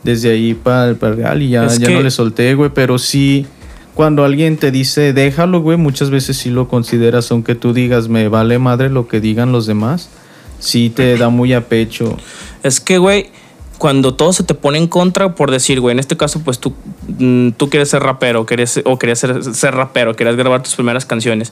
[0.04, 2.72] desde ahí para el real y ya, Es ya que- no le solté, güey.
[2.74, 3.46] Pero sí,
[3.94, 8.28] cuando alguien te dice, déjalo, güey, muchas veces sí lo consideras, aunque tú digas, me
[8.28, 10.10] vale madre lo que digan los demás,
[10.60, 12.18] sí te da muy a pecho.
[12.64, 13.28] Es que, güey,
[13.78, 16.74] cuando todo se te pone en contra, por decir, güey, en este caso, pues tú,
[17.20, 18.72] mm, tú quieres ser rapero, o querías
[19.20, 21.52] ser, ser rapero, querías grabar tus primeras canciones.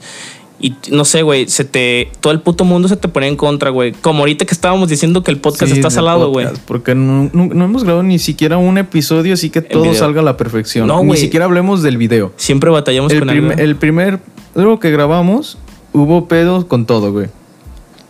[0.60, 2.10] Y no sé, güey, se te.
[2.20, 3.92] Todo el puto mundo se te pone en contra, güey.
[3.92, 6.46] Como ahorita que estábamos diciendo que el podcast Sí, está salado, güey.
[6.64, 9.94] Porque no, no- no hemos grabado ni siquiera un episodio, así que todo video.
[9.94, 10.86] salga a la perfección.
[10.86, 12.32] No, ni siquiera hablemos del video.
[12.36, 13.50] Siempre batallamos El, con algo.
[13.52, 14.20] el primer
[14.54, 15.58] lo que grabamos,
[15.92, 17.26] hubo pedos con todo, güey.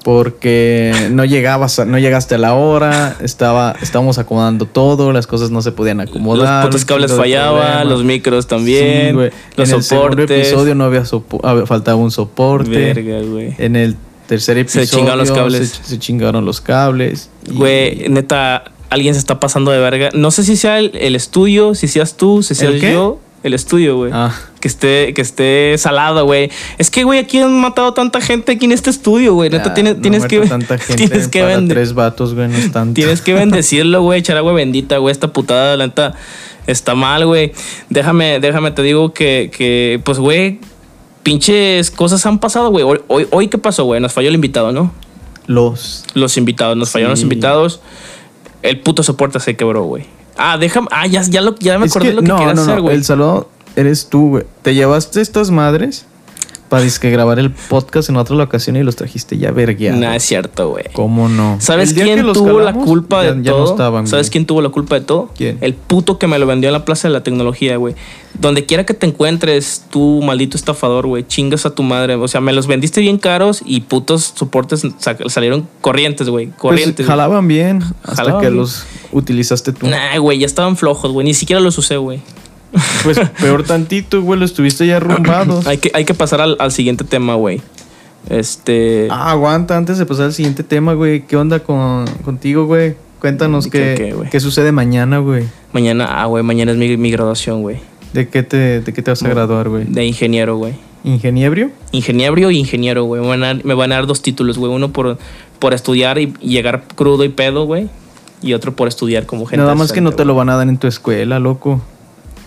[0.05, 5.51] Porque no llegabas, a- no llegaste a la hora, estaba, estábamos acomodando todo, las cosas
[5.51, 6.65] no se podían Los acomodar.
[6.67, 9.31] putos un cables fallaban, los micros Sí, también, güey.
[9.57, 10.47] los en el segundo soportes.
[10.49, 12.71] episodio no había sopo- había- faltaba un soporte.
[12.71, 13.55] Verga, güey.
[13.59, 13.97] En el
[14.29, 15.69] tercer Se episodio chingaron los cables.
[15.71, 17.31] Se, se chingaron los cables.
[17.51, 20.11] Güey, neta, alguien se está pasando de verga.
[20.13, 23.21] No sé si sea el, el estudio, si seas tú, si seas ¿El yo.
[23.43, 24.11] El estudio, güey.
[24.15, 24.33] Ah.
[24.65, 26.51] Que esté, que esté salado, güey.
[26.79, 29.51] Es que, güey, aquí han matado tanta gente aquí en este estudio, güey.
[29.51, 30.41] Neta, Ah, tienes, no que.
[30.41, 31.77] tanta gente tienes que vender.
[31.77, 32.95] tres vatos, güey, no es tanto.
[32.95, 35.13] Tienes que bendecirlo, güey, echar agua bendita, güey.
[35.13, 36.15] Esta putada, la neta,
[36.67, 37.53] está mal, güey.
[37.91, 40.61] Déjame, déjame, te digo que, que pues, güey,
[41.23, 42.85] pinches cosas han pasado, güey.
[42.87, 44.01] Hoy, hoy, hoy, ¿qué pasó, güey?
[44.01, 44.95] Nos falló el invitado, ¿no?
[45.47, 46.07] Los.
[46.15, 47.83] Los invitados, nos fallaron los invitados.
[48.63, 50.07] El puto soporte se quebró, güey.
[50.39, 50.89] Ah, déjame.
[50.91, 52.77] Ah, ya, ya, lo, ya me Es acordé que, lo que no, quería no, hacer,
[52.77, 52.83] no.
[52.83, 52.97] güey.
[52.97, 54.45] El saludo eres tú, güey.
[54.63, 56.07] Te llevaste estas madres
[56.71, 60.01] para disque grabar el podcast en otra locación y los trajiste ya vergueados.
[60.01, 60.87] No es cierto, güey.
[60.95, 61.59] ¿Cómo no?
[61.61, 63.71] ¿Sabes quién tuvo la culpa de ya no todo?
[63.73, 64.31] estaban, ¿Sabes güey.
[64.33, 65.31] quién tuvo la culpa de todo?
[65.37, 65.59] ¿Quién?
[65.61, 67.95] El puto que me lo vendió en la Plaza de la Tecnología, güey.
[68.41, 72.15] Donde quiera que te encuentres, tú, maldito estafador, güey, chingas a tu madre.
[72.17, 76.47] O sea, me los vendiste bien caros y putos soportes sa- salieron corrientes, güey.
[76.47, 77.07] Pues, Corrientes.
[77.07, 77.09] güey.
[77.09, 78.59] jalaban bien hasta Jalaban que bien.
[78.59, 79.87] los utilizaste tú.
[79.87, 81.25] Nah, güey, ya estaban flojos, güey.
[81.27, 82.21] Ni siquiera los usé, güey.
[83.03, 85.67] Pues peor tantito, güey, los tuviste ya arrumbados.
[85.67, 87.61] Hay que, hay que pasar al, al siguiente tema, güey.
[88.31, 89.09] Este.
[89.11, 91.27] Ah, aguanta, antes de pasar al siguiente tema, güey.
[91.27, 92.95] ¿Qué onda con, contigo, güey?
[93.21, 94.31] Cuéntanos ¿Qué- qué, qué, güey?
[94.31, 95.45] qué sucede mañana, güey.
[95.73, 97.79] Mañana, ah, güey, mañana es mi, mi graduación, güey.
[98.13, 99.85] ¿De qué te, de qué te vas a graduar, güey?
[99.85, 100.75] De ingeniero, güey.
[101.05, 101.71] ¿Ingeniebrio?
[101.93, 103.21] Ingeniero y ingeniero, güey.
[103.21, 104.73] Me, van a dar- me van a dar dos títulos, güey.
[104.73, 105.19] Uno por,
[105.59, 107.89] por estudiar y, llegar crudo y pedo, güey.
[108.41, 109.59] Y otro por estudiar como gente.
[109.63, 111.81] Nada más que no te lo van a dar en tu escuela, loco.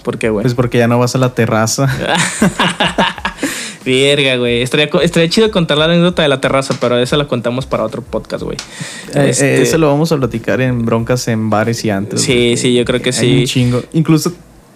[0.07, 0.13] Güey.
[0.13, 0.43] ¿Por qué, güey?
[0.43, 1.87] Pues porque ya no vas a la terraza.
[3.85, 4.61] Verga, güey.
[4.61, 8.01] Estaría, estaría chido contar la anécdota de la terraza, pero esa la contamos para otro
[8.01, 8.57] podcast, güey.
[9.15, 12.21] Eh, Este- eh, eso lo vamos a platicar en broncas en bares y antes.
[12.21, 13.37] Sí, sí, yo creo que Hay sí.
[13.39, 13.83] un chingo.
[13.93, 14.33] Incluso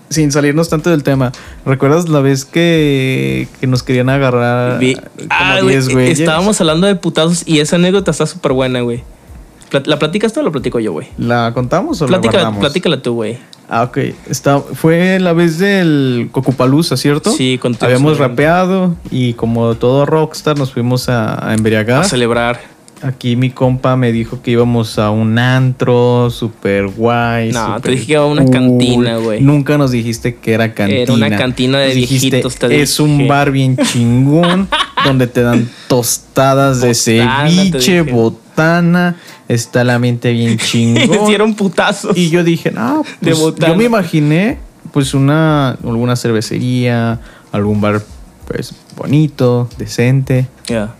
[0.09, 1.31] sin salirnos tanto del tema.
[1.65, 6.19] ¿Recuerdas la vez que, que nos querían agarrar Vi- como Ah, güey, 10 güeyes?
[6.19, 9.03] Estábamos hablando de putazos y esa anécdota está súper buena, güey.
[9.85, 11.07] ¿La platicas tú o la platico yo, güey?
[11.17, 12.59] ¿La contamos o Platica, la guardamos?
[12.59, 13.37] platícala tú, güey.
[13.69, 13.97] Ah, ok.
[14.29, 17.31] Está, fue la vez del Cocupalusa, ¿cierto?
[17.31, 22.01] Sí, contigo Habíamos rapeado y como todo rockstar nos fuimos a, a embriagar.
[22.01, 22.59] A celebrar.
[23.03, 27.51] Aquí mi compa me dijo que íbamos a un antro super guay.
[27.51, 28.53] No, super te dije que iba a una cool.
[28.53, 29.41] cantina, güey.
[29.41, 31.01] Nunca nos dijiste que era cantina.
[31.01, 33.03] Era una cantina de Nos dijiste, viejitos, te Es dije".
[33.03, 34.67] un bar bien chingón
[35.05, 39.15] donde te dan tostadas de Botana, ceviche, botana.
[39.47, 41.23] Está la mente bien chingón.
[41.23, 42.15] Hicieron putazos.
[42.15, 43.73] Y yo dije, no, De pues, botana.
[43.73, 44.59] yo me imaginé
[44.93, 47.19] pues una alguna cervecería,
[47.51, 48.01] algún bar
[48.47, 50.47] pues bonito, decente.
[50.67, 50.93] Ya.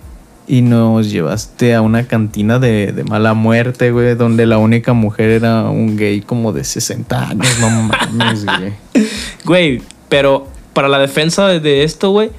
[0.51, 5.29] Y nos llevaste a una cantina de, de mala muerte, güey, donde la única mujer
[5.29, 8.73] era un gay como de 60 años, no mames, güey.
[9.45, 12.31] Güey, pero para la defensa de, esto, güey,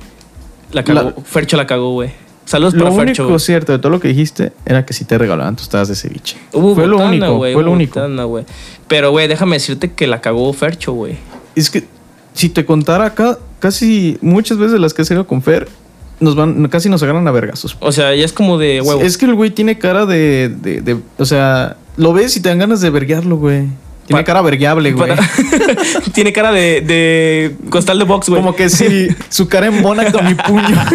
[0.73, 1.15] la cagó.
[1.17, 2.11] La- Fercho la cagó, güey.
[2.45, 3.23] Saludos Lo para Fercho.
[3.23, 3.41] único güey.
[3.41, 6.37] cierto de todo lo que dijiste era que sí te regalaban tus tazas de ceviche.
[6.53, 7.99] Hubo fue lo botana, único, güey, fue lo único.
[8.89, 11.17] Pero, güey, déjame decirte que la cagó Fercho, güey.
[11.55, 11.85] Es que
[12.35, 15.67] si te contara acá, casi muchas veces las que he salido con Fer,
[16.23, 17.77] nos van, casi nos agarran a vergazos.
[17.81, 19.01] O sea, ya es como de huevo.
[19.03, 22.49] Es que el güey tiene cara de, de, de- O sea, lo ves y te
[22.49, 23.67] dan ganas de verguearlo, güey.
[24.07, 25.09] Tiene cara vergueable, güey.
[25.11, 25.23] Para-
[26.13, 28.41] Tiene cara de, de costal de box, güey.
[28.43, 30.63] Como que si su cara embona con mi puño.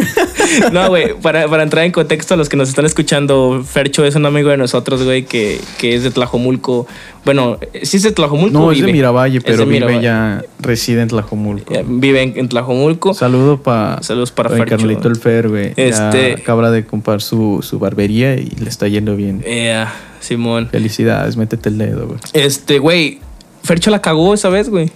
[0.72, 4.16] No, güey, para, para entrar en contexto a los que nos están escuchando, Fercho es
[4.16, 6.88] un amigo de nosotros, güey, que, que es de Tlajomulco.
[7.28, 8.58] Bueno, sí es de Tlajomulco.
[8.58, 8.94] No, es de vive?
[8.98, 11.74] Miravalle, pero de vive ya, reside en Tlajomulco.
[11.74, 13.14] Eh, Vive en, en Tlajomulco.
[13.14, 14.66] Saludo pa, Saludos para Fercho.
[14.78, 15.74] Carlito el Fer, güey.
[15.76, 19.44] Este- Ya acaba de comprar su, su barbería y le está yendo bien.
[19.46, 19.86] Eh,
[20.20, 20.70] Simón.
[20.72, 22.20] Felicidades, métete el dedo, güey.
[22.34, 23.20] Este, güey,
[23.64, 24.90] Fercho la cagó esa vez, güey.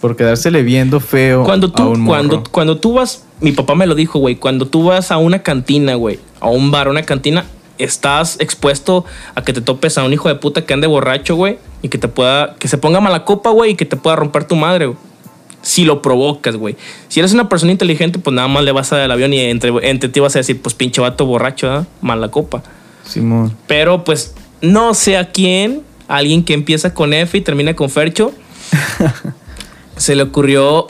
[0.00, 2.16] Por quedársele viendo feo Cuando a tú, un morro.
[2.16, 5.42] cuando, cuando tú vas, mi papá me lo dijo, güey, cuando tú vas a una
[5.42, 7.44] cantina, güey, a un bar, a una cantina,
[7.84, 11.58] estás expuesto a que te topes a un hijo de puta que ande borracho, güey,
[11.82, 14.44] y que te pueda, que se ponga mala copa, güey, y que te pueda romper
[14.44, 14.98] tu madre, güey.
[15.62, 16.76] si lo provocas, güey.
[17.08, 19.40] Si eres una persona inteligente, pues nada más le vas a dar el avión y
[19.40, 21.84] entre, entre ti vas a decir, pues pinche vato borracho, ¿eh?
[22.00, 22.62] mala copa.
[23.04, 23.56] Simón.
[23.66, 28.32] Pero pues no sé a quién, alguien que empieza con F y termina con Fercho,
[29.96, 30.86] se le ocurrió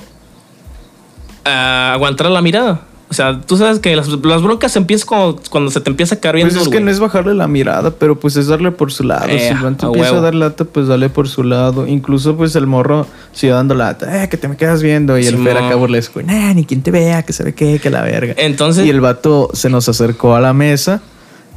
[1.44, 2.87] ah, aguantar la mirada.
[3.11, 6.20] O sea, tú sabes que las, las broncas empiezan cuando, cuando se te empieza a
[6.20, 8.92] caer bien Pues es que no es bajarle la mirada, pero pues es darle por
[8.92, 9.27] su lado.
[9.29, 11.88] Eh, si el vato a empieza a dar lata, pues dale por su lado.
[11.88, 14.23] Incluso pues el morro sigue dando lata.
[14.23, 15.18] Eh, que te me quedas viendo.
[15.18, 15.44] Y el Simón.
[15.46, 16.23] Fer acá burlesco.
[16.23, 18.35] Nah, ni quien te vea, que sabe qué, que la verga.
[18.37, 21.03] Entonces, Y el vato se nos acercó a la mesa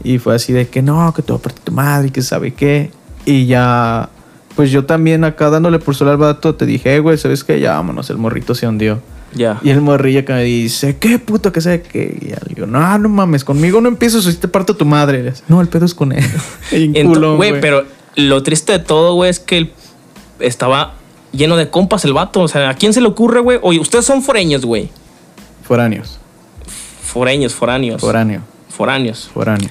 [0.04, 2.56] y fue así de que no, que te va a partir tu madre, que sabe
[2.56, 2.90] qué.
[3.26, 4.10] Y ya,
[4.56, 7.44] pues yo también acá dándole por su lado al vato, te dije, "Eh, güey, ¿sabes
[7.44, 7.60] qué?
[7.60, 9.00] Ya vámonos, el morrito se hundió.
[9.36, 9.60] Ya.
[9.64, 12.18] Y el morrillo que me dice, ¿qué puto que sé qué?
[12.22, 15.20] Y yo digo, no, no mames, conmigo no empieces, si te parto tu madre.
[15.20, 16.24] Y le dice, No, el pedo es con él.
[17.38, 19.72] Güey, pero lo triste de todo, güey, es que él
[20.40, 20.96] estaba
[21.32, 22.42] lleno de compas el vato.
[22.42, 23.60] O sea, ¿a quién se le ocurre, güey?
[23.62, 24.90] Oye, ustedes son foreños, güey.
[25.64, 26.20] Foráneos,
[27.04, 28.02] Foreños, foráneos.
[28.02, 29.30] foráneo, Foráneos.
[29.34, 29.70] foráneo,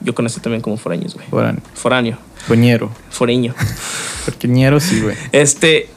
[0.00, 1.26] Yo conocí también como foreños, güey.
[1.28, 2.18] foráneo, Foráneo.
[2.48, 2.90] coñero.
[3.10, 3.54] Foreño.
[4.24, 5.16] Porqueñero sí, güey.
[5.32, 5.88] Este.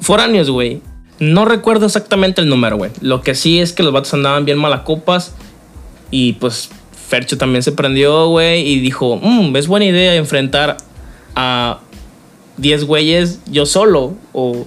[0.00, 0.82] Foráneos, güey.
[1.20, 2.90] No recuerdo exactamente el número, güey.
[3.00, 5.34] Lo que sí es que los vatos andaban bien malacopas.
[6.10, 6.70] Y pues
[7.08, 8.66] Fercho también se prendió, güey.
[8.66, 10.78] Y dijo: "Mm, Es buena idea enfrentar
[11.36, 11.78] a
[12.56, 14.14] 10 güeyes yo solo.
[14.32, 14.66] O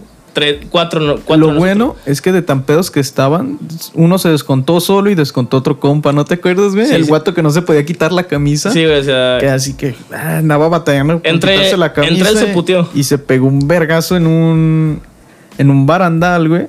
[0.71, 1.57] 4 no, cuatro Lo nosotros".
[1.59, 3.59] bueno es que de tan pedos que estaban,
[3.93, 6.11] uno se descontó solo y descontó otro compa.
[6.11, 6.87] ¿No te acuerdas, güey?
[6.87, 7.09] Sí, el sí.
[7.09, 8.71] guato que no se podía quitar la camisa.
[8.71, 9.37] Sí, güey, o sea.
[9.39, 12.13] Que así que ah, andaba batallando Entre- la camisa.
[12.15, 12.89] entre él se puteó.
[12.95, 15.01] Y se pegó un vergazo en un,
[15.57, 16.67] en un barandal, güey.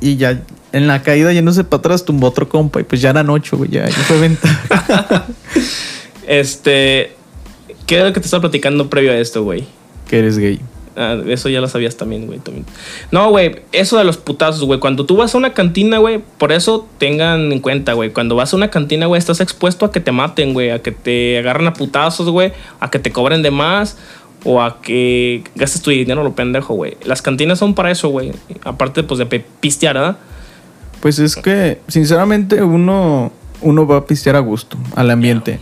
[0.00, 0.42] Y ya
[0.72, 2.80] en la caída yéndose para atrás tumbó otro compa.
[2.80, 3.70] Y pues ya eran ocho, güey.
[3.70, 5.26] Ya, ya fue ventaja.
[6.26, 7.14] Este.
[7.86, 9.66] ¿Qué era lo que te estaba platicando previo a esto, güey?
[10.08, 10.60] que eres gay.
[10.96, 12.38] Ah, eso ya lo sabías también, güey.
[12.38, 12.64] también.
[13.10, 14.78] No, güey, eso de los putazos, güey.
[14.78, 18.10] Cuando tú vas a una cantina, güey, por eso tengan en cuenta, güey.
[18.10, 20.70] Cuando vas a una cantina, güey, estás expuesto a que te maten, güey.
[20.70, 22.52] A que te agarren a putazos, güey.
[22.78, 23.96] A que te cobren de más.
[24.44, 26.96] O a que gastes tu dinero, lo pendejo, güey.
[27.04, 28.32] Las cantinas son para eso, güey.
[28.64, 29.26] Aparte, pues, de
[29.60, 30.16] pistear, ¿verdad?
[31.00, 35.58] Pues es que, sinceramente, uno, uno va a pistear a gusto, al ambiente.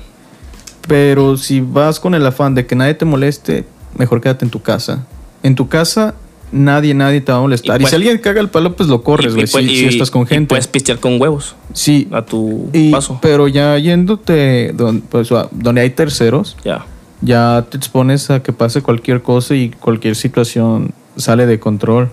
[0.89, 3.65] Pero si vas con el afán de que nadie te moleste,
[3.97, 5.07] mejor quédate en tu casa.
[5.45, 6.15] En tu casa,
[6.51, 7.81] nadie, nadie te va a molestar.
[7.81, 9.45] Y, pues- si alguien caga el palo, pues lo corres, Y- güey.
[9.45, 10.49] y, pues, Si, y- si estás con y gente.
[10.49, 12.09] puedes pistear con huevos sí.
[12.11, 13.19] a tu Y- paso.
[13.23, 16.85] pero ya yéndote don- pues, donde hay terceros, Ya.
[17.23, 22.11] Ya te expones a que pase cualquier cosa y cualquier situación sale de control.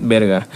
[0.00, 0.46] Verga.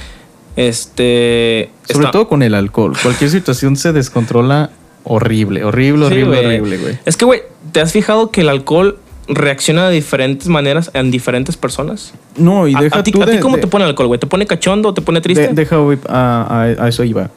[0.56, 1.70] Este.
[1.84, 2.92] Sobre está- todo con el alcohol.
[3.02, 4.70] Cualquier situación se descontrola
[5.04, 6.98] horrible, horrible, horrible, horrible, güey.
[7.04, 7.42] Es que, güey,
[7.72, 12.12] ¿te has fijado que el alcohol reacciona de diferentes maneras en diferentes personas?
[12.36, 14.20] No, y ¿A- deja ¿A, a ti de- cómo de- te pone el alcohol, güey?
[14.20, 15.48] ¿Te pone cachondo o te pone triste?
[15.48, 17.30] de- deja, güey, a, a- a eso iba.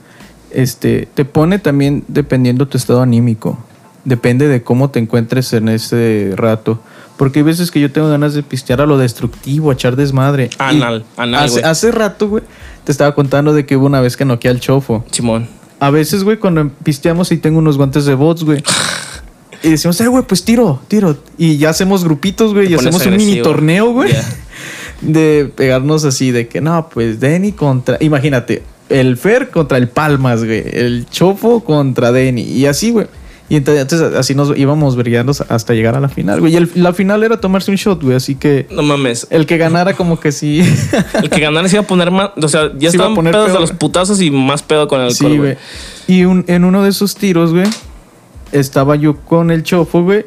[0.52, 3.58] Este, te pone también dependiendo tu estado anímico.
[4.06, 6.80] Depende de cómo te encuentres en ese rato.
[7.18, 10.50] Porque hay veces que yo tengo ganas de pistear a lo destructivo, a echar desmadre.
[10.52, 12.44] Y Anal, anal, hace, rato, güey,
[12.84, 15.06] te estaba contando de que hubo una vez que noqueé al chofo.
[15.12, 15.48] Simón.
[15.80, 18.64] A veces, güey, cuando pisteamos y tengo unos guantes de bots, güey.
[19.64, 21.18] Y decimos, eh, güey, pues tiro, tiro.
[21.40, 24.14] Y ya hacemos grupitos, güey, y hacemos un mini torneo, güey.
[25.02, 27.98] De pegarnos así, de que no, pues Denny contra.
[28.00, 30.64] Imagínate, el Fer contra el Palmas, güey.
[30.72, 32.44] El Chofo contra Denny.
[32.44, 33.08] Y así, güey.
[33.48, 36.54] Y entonces, entonces así nos íbamos brillando hasta llegar a la final, güey.
[36.54, 38.16] Y el- la final era tomarse un shot, güey.
[38.16, 39.28] Así que No mames.
[39.30, 40.62] el que ganara, como que sí.
[41.22, 42.32] El que ganara se iba a poner más.
[42.42, 44.88] O sea, ya Se a estaban poner pedos peor, de los putazos y más pedo
[44.88, 45.54] con el alcohol, Sí, güey.
[45.54, 45.58] güey.
[46.08, 47.68] Y un- en uno de esos tiros, güey,
[48.52, 50.26] estaba yo con el chofo, güey.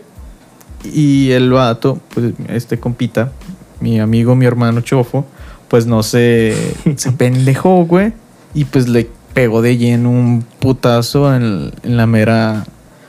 [0.84, 3.32] Y el vato, pues este compita,
[3.80, 5.26] mi amigo, mi hermano chofo,
[5.66, 6.54] pues no se,
[6.96, 8.12] se pendejó, güey.
[8.54, 12.64] Y pues le pegó de lleno un putazo en, en la mera,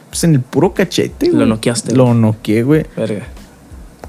[0.10, 1.48] pues en el puro cachete, Lo güey.
[1.50, 2.86] noqueaste, Lo noqueé, güey.
[2.98, 3.28] Verga.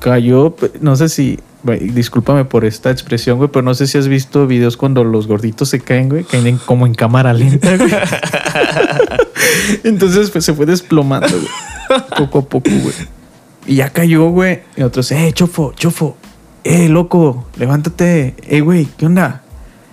[0.01, 3.99] Cayó, pe- no sé si, güey, discúlpame por esta expresión, güey, pero no sé si
[3.99, 7.77] has visto videos cuando los gorditos se caen, güey, caen en- como en cámara lenta,
[7.77, 7.91] güey.
[9.85, 12.01] Entonces pues, se fue desplomando, güey.
[12.17, 12.95] Poco a poco, güey.
[13.67, 14.61] Y ya cayó, güey.
[14.77, 16.17] Y otros, eh, chofo, chofo.
[16.65, 18.35] Eh, loco, levántate.
[18.47, 19.43] Eh, güey, ¿qué onda?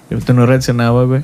[0.10, 1.24] Y el vato no reaccionaba, güey.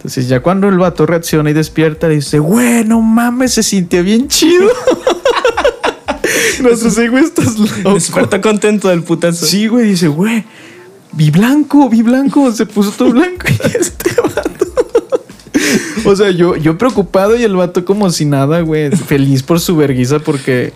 [0.00, 4.02] Entonces ya cuando el vato reacciona y despierta, le dice, güey, no mames, se sintió
[4.02, 4.66] bien chido.
[6.62, 7.92] Nosotros, eh, güey, estás loco.
[7.92, 9.44] Despertó contento del putazo.
[9.44, 10.42] Sí, güey, dice, güey,
[11.12, 14.66] vi blanco, vi blanco, se puso todo blanco y este vato.
[16.06, 19.76] o sea, yo, yo preocupado y el vato como si nada, güey, feliz por su
[19.76, 20.72] verguiza porque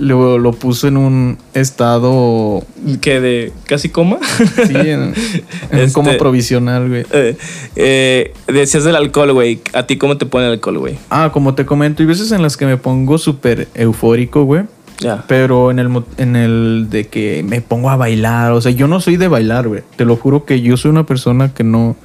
[0.00, 2.64] lo, lo puso en un estado.
[3.00, 4.18] Que de casi coma.
[4.66, 5.08] Sí, en, en
[5.72, 7.04] un Este- coma provisional, güey.
[7.12, 7.36] Eh,
[7.76, 9.60] eh, decías del alcohol, güey.
[9.74, 10.98] ¿A ti cómo te pone el alcohol, güey?
[11.10, 14.64] Ah, como te comento, hay veces en las que me pongo súper eufórico, güey.
[14.98, 15.24] Ya.
[15.28, 18.86] Pero en el, mo- en el de que me pongo a bailar, o sea, yo
[18.86, 19.82] no soy de bailar, güey.
[19.96, 21.96] Te lo juro que yo soy una persona que no,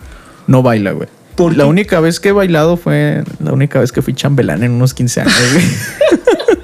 [0.47, 1.09] no baila, güey.
[1.35, 1.69] ¿Por La qué?
[1.69, 5.21] única vez que he bailado fue la única vez que fui chambelán en unos 15
[5.21, 5.65] años, güey.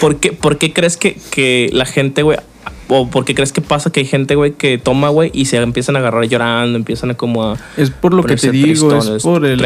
[0.00, 2.38] ¿Por qué, por qué crees que, que la gente, güey,
[2.88, 5.58] o por qué crees que pasa que hay gente, güey, que toma, güey, y se
[5.58, 7.56] empiezan a agarrar llorando, empiezan a como a...
[7.76, 9.60] es por lo que te digo, tristones, es por el,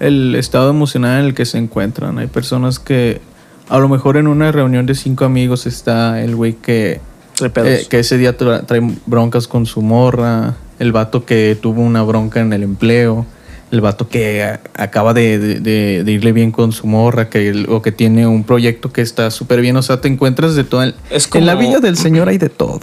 [0.00, 2.18] el estado emocional en el que se encuentran.
[2.18, 3.20] Hay personas que
[3.68, 7.00] a lo mejor en una reunión de cinco amigos está el güey que.
[7.42, 12.02] Eh, que ese día tra- trae broncas con su morra, el vato que tuvo una
[12.02, 13.24] bronca en el empleo,
[13.70, 17.82] el vato que acaba de, de- de- irle bien con su morra, que el- o
[17.82, 20.82] que tiene un proyecto que está súper bien, o sea, te encuentras de todo.
[20.82, 22.80] el- Es En la como- vida del Señor hay de todo.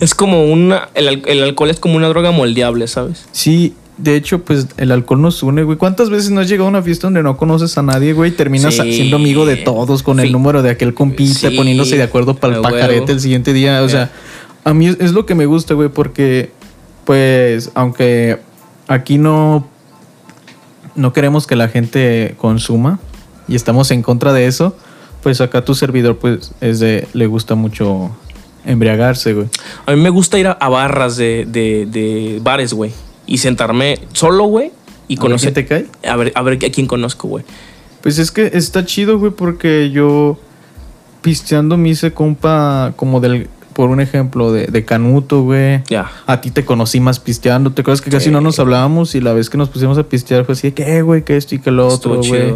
[0.00, 0.88] Es como una...
[0.94, 3.24] El, el alcohol es como una droga moldeable, ¿sabes?
[3.32, 5.78] Sí, de hecho, pues el alcohol nos une, güey.
[5.78, 8.30] ¿Cuántas veces no has llegado a una fiesta donde no conoces a nadie, güey?
[8.32, 8.92] y Terminas Sí.
[8.94, 10.32] siendo amigo de todos con el Sí.
[10.32, 11.56] número de aquel compite, Sí.
[11.56, 13.82] poniéndose de acuerdo para el pajarete el siguiente día.
[13.82, 14.10] O sea,
[14.64, 16.50] a mí es lo que me gusta, güey, porque,
[17.04, 18.38] pues, aunque
[18.88, 19.68] aquí no,
[20.94, 22.98] no queremos que la gente consuma
[23.48, 24.76] y estamos en contra de eso,
[25.22, 28.10] pues acá tu servidor, pues, es de, le gusta mucho
[28.64, 29.48] embriagarse, güey.
[29.86, 32.92] A mí me gusta ir a, a barras de, de, de bares, güey.
[33.26, 34.72] Y sentarme solo, güey.
[35.08, 35.52] Y A conocer...
[35.52, 36.10] quién te cae.
[36.10, 37.44] A ver, a ver a quién conozco, güey.
[38.02, 40.38] Pues es que está chido, güey, porque yo
[41.22, 45.82] pisteando me hice compa como del, por un ejemplo, de, de Canuto, güey.
[45.88, 46.10] Ya.
[46.26, 47.72] A ti te conocí más pisteando.
[47.72, 49.14] ¿Te acuerdas que casi no nos hablábamos?
[49.14, 51.36] Y la vez que nos pusimos a pistear fue así de que, eh, güey, que
[51.36, 52.54] esto y que lo Estuvo otro, güey.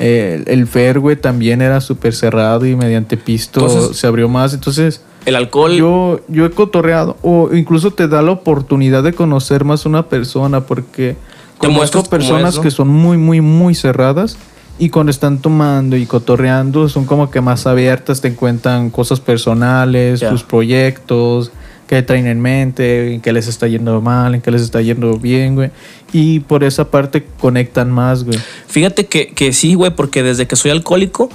[0.00, 4.54] Eh, el Fer, güey, también era súper cerrado y mediante pisto se abrió más.
[4.54, 5.72] Entonces, El alcohol...
[5.72, 7.16] yo, yo he cotorreado.
[7.22, 11.16] O incluso te da la oportunidad de conocer más una persona porque
[11.60, 14.36] Te conozco personas que son muy, muy, muy cerradas
[14.78, 20.20] y cuando están tomando y cotorreando son como que más abiertas, te cuentan cosas personales,
[20.20, 20.30] Ya.
[20.30, 21.50] sus proyectos,
[21.86, 25.16] qué traen en mente, en qué les está yendo mal, en qué les está yendo
[25.18, 25.70] bien, güey.
[26.12, 28.38] Y por esa parte conectan más, güey.
[28.66, 31.30] Fíjate que, que sí, güey, porque desde que soy alcohólico,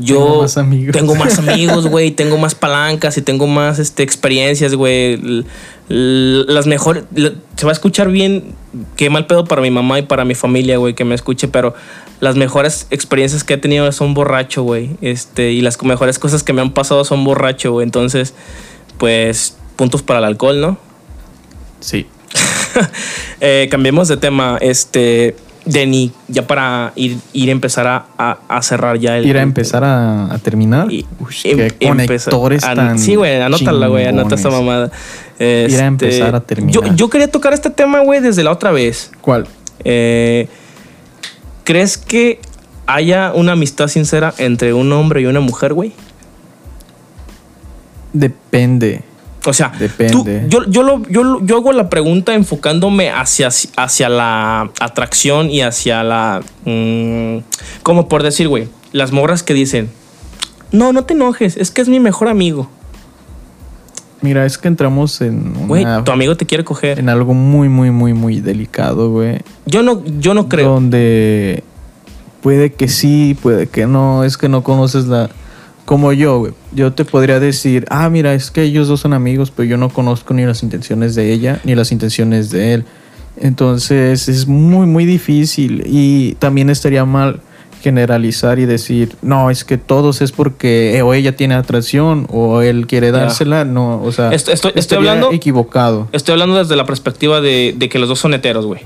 [0.00, 0.46] yo
[0.92, 1.86] Tengo más amigos.
[1.86, 5.44] güey, tengo más palancas y tengo más este, experiencias, güey.
[5.88, 7.04] Las mejores,
[7.56, 8.54] se va a escuchar bien,
[8.96, 11.74] qué mal pedo para mi mamá y para mi familia, güey, que me escuche, pero
[12.20, 14.90] las mejores experiencias que he tenido son borracho, güey.
[15.00, 17.84] Este, y las mejores cosas que me han pasado son borracho, güey.
[17.84, 18.34] Entonces,
[18.98, 20.78] pues, puntos para el alcohol, ¿no?
[21.80, 22.06] Sí.
[23.42, 24.58] Eh, cambiemos de tema.
[24.60, 25.34] Este,
[25.66, 29.26] Denny, ya para ir, ir a empezar a, a- a cerrar ya el.
[29.26, 30.90] Ir a empezar a, a terminar.
[30.90, 34.90] Y- Ush, em- qué conectores an- tan Sí, güey, anótala, güey, anota esa mamada.
[35.38, 36.74] Este, Ir a empezar a terminar.
[36.74, 39.10] Yo, yo quería tocar este tema, güey, desde la otra vez.
[39.20, 39.46] ¿Cuál?
[39.84, 40.48] Eh,
[41.64, 42.40] ¿Crees que
[42.86, 45.92] haya una amistad sincera entre un hombre y una mujer, güey?
[48.12, 49.02] Depende.
[49.46, 50.12] O sea, Depende.
[50.12, 55.62] tú- yo, yo, lo- yo, yo hago la pregunta enfocándome hacia, hacia la atracción y
[55.62, 56.42] hacia la...
[56.66, 57.38] mm,
[57.82, 59.88] como por decir, güey, las morras que dicen,
[60.72, 62.68] no, no te enojes, es que es mi mejor amigo.
[64.22, 66.98] Mira, es que entramos en Güey, tu amigo te quiere coger.
[66.98, 69.38] en algo muy, muy, muy, muy delicado, güey.
[69.64, 70.68] Yo no, yo no creo.
[70.74, 71.64] Donde
[72.42, 74.22] puede que sí, puede que no.
[74.24, 75.30] Es que no conoces la.
[75.90, 76.52] Como yo, güey.
[76.70, 79.88] Yo te podría decir, ah, mira, es que ellos dos son amigos, pero yo no
[79.88, 82.84] conozco ni las intenciones de ella ni las intenciones de él.
[83.40, 85.82] Entonces es muy, muy difícil.
[85.86, 87.40] Y también estaría mal
[87.82, 92.86] generalizar y decir, no, es que todos es porque o ella tiene atracción o él
[92.86, 93.64] quiere dársela.
[93.64, 96.06] No, o sea, Esto- estoy- hablando- equivocado.
[96.12, 98.82] Estoy hablando desde la perspectiva de, de que los dos son heteros, güey.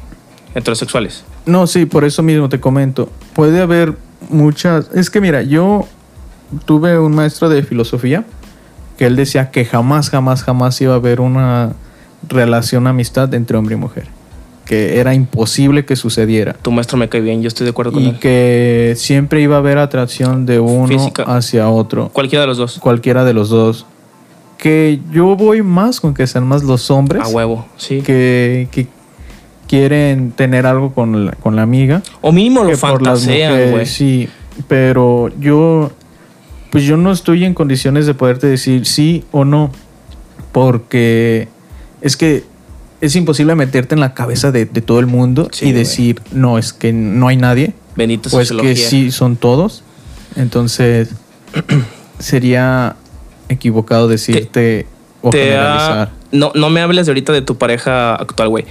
[0.54, 1.22] Heterosexuales.
[1.44, 3.10] No, sí, por eso mismo te comento.
[3.34, 3.92] Puede haber
[4.30, 4.88] muchas.
[4.94, 5.86] Es que mira, yo
[6.64, 8.24] tuve un maestro de filosofía
[8.98, 11.72] que él decía que jamás, jamás, jamás iba a haber una
[12.28, 14.06] relación amistad entre hombre y mujer.
[14.64, 16.54] Que era imposible que sucediera.
[16.62, 18.18] Tu maestro me cae bien, yo estoy de acuerdo con Y él.
[18.18, 21.24] que siempre iba a haber atracción de uno Física.
[21.24, 22.08] hacia otro.
[22.12, 22.78] Cualquiera de los dos.
[22.78, 23.84] Cualquiera de los dos.
[24.56, 28.00] Que yo voy más con que sean más los hombres A huevo, sí.
[28.00, 28.86] que, que
[29.68, 33.84] quieren tener algo con la, con la amiga O mínimo lo fantasean, güey.
[33.84, 34.28] Sí,
[34.68, 35.90] pero yo,
[36.74, 39.70] pues yo no estoy en condiciones de poderte decir sí o no,
[40.52, 41.48] porque
[42.00, 42.44] es que
[43.00, 46.58] es imposible meterte en la cabeza de, de todo el mundo Sí, y decir no,
[46.58, 49.82] es que no hay nadie, Bendito pues que sí son todos.
[50.36, 51.10] Entonces,
[52.18, 52.96] sería
[53.48, 54.86] equivocado decirte
[55.22, 56.10] o Te ha- generalizar.
[56.32, 58.64] no, no me hables de ahorita de tu pareja actual, güey.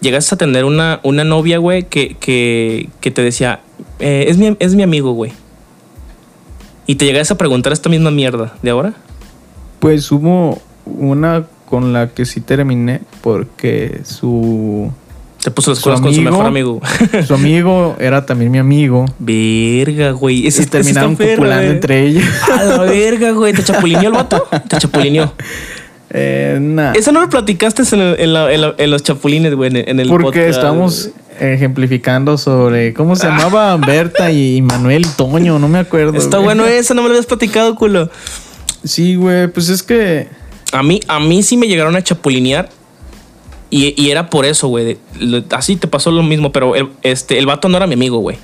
[0.00, 3.60] Llegaste a tener una, una novia, güey, que, que, que te decía,
[4.00, 5.32] eh, es, mi, es mi amigo, güey.
[6.86, 8.92] Y te llegaste a preguntar esta misma mierda de ahora.
[9.80, 14.90] Pues hubo una con la que sí terminé porque su,
[15.42, 16.80] Te puso las cosas con su mejor amigo.
[17.26, 19.06] su amigo era también mi amigo.
[19.18, 20.46] verga, güey.
[20.46, 21.68] Ese- y terminaron copulando güey.
[21.70, 22.24] entre ellos.
[22.52, 23.52] A la verga, güey.
[23.54, 24.46] ¿Te chapulineó el vato?
[24.68, 25.32] Te chapulineó.
[26.14, 26.92] Eh, nah.
[26.92, 29.98] Eso no lo platicaste en, el- en la- en la- en los chapulines, güey, en,
[29.98, 30.48] el Porque podcast.
[30.50, 31.10] estamos
[31.40, 36.16] ejemplificando sobre cómo se llamaba Berta y, Manuel Toño, no me acuerdo.
[36.18, 36.44] Está güey.
[36.56, 38.10] bueno eso, no me lo habías platicado, culo.
[38.84, 40.28] Sí, güey, pues es que
[40.72, 42.68] A mí, a mí sí me llegaron a chapulinear.
[43.70, 44.98] Y, y era por eso, güey.
[45.50, 48.36] Así te pasó lo mismo, pero el, este, el vato no era mi amigo, güey.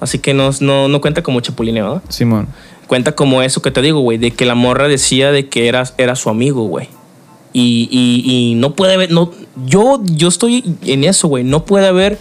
[0.00, 2.02] Así que no, no, no cuenta como chapulineo, ¿no?
[2.08, 2.46] Simón.
[2.86, 5.84] Cuenta como eso que te digo, güey, de que la morra decía de que era,
[5.98, 6.88] era su amigo, güey.
[7.52, 9.32] Y, y- y no puede haber, no,
[9.64, 11.44] yo, yo estoy en eso, güey.
[11.44, 12.18] No puede haber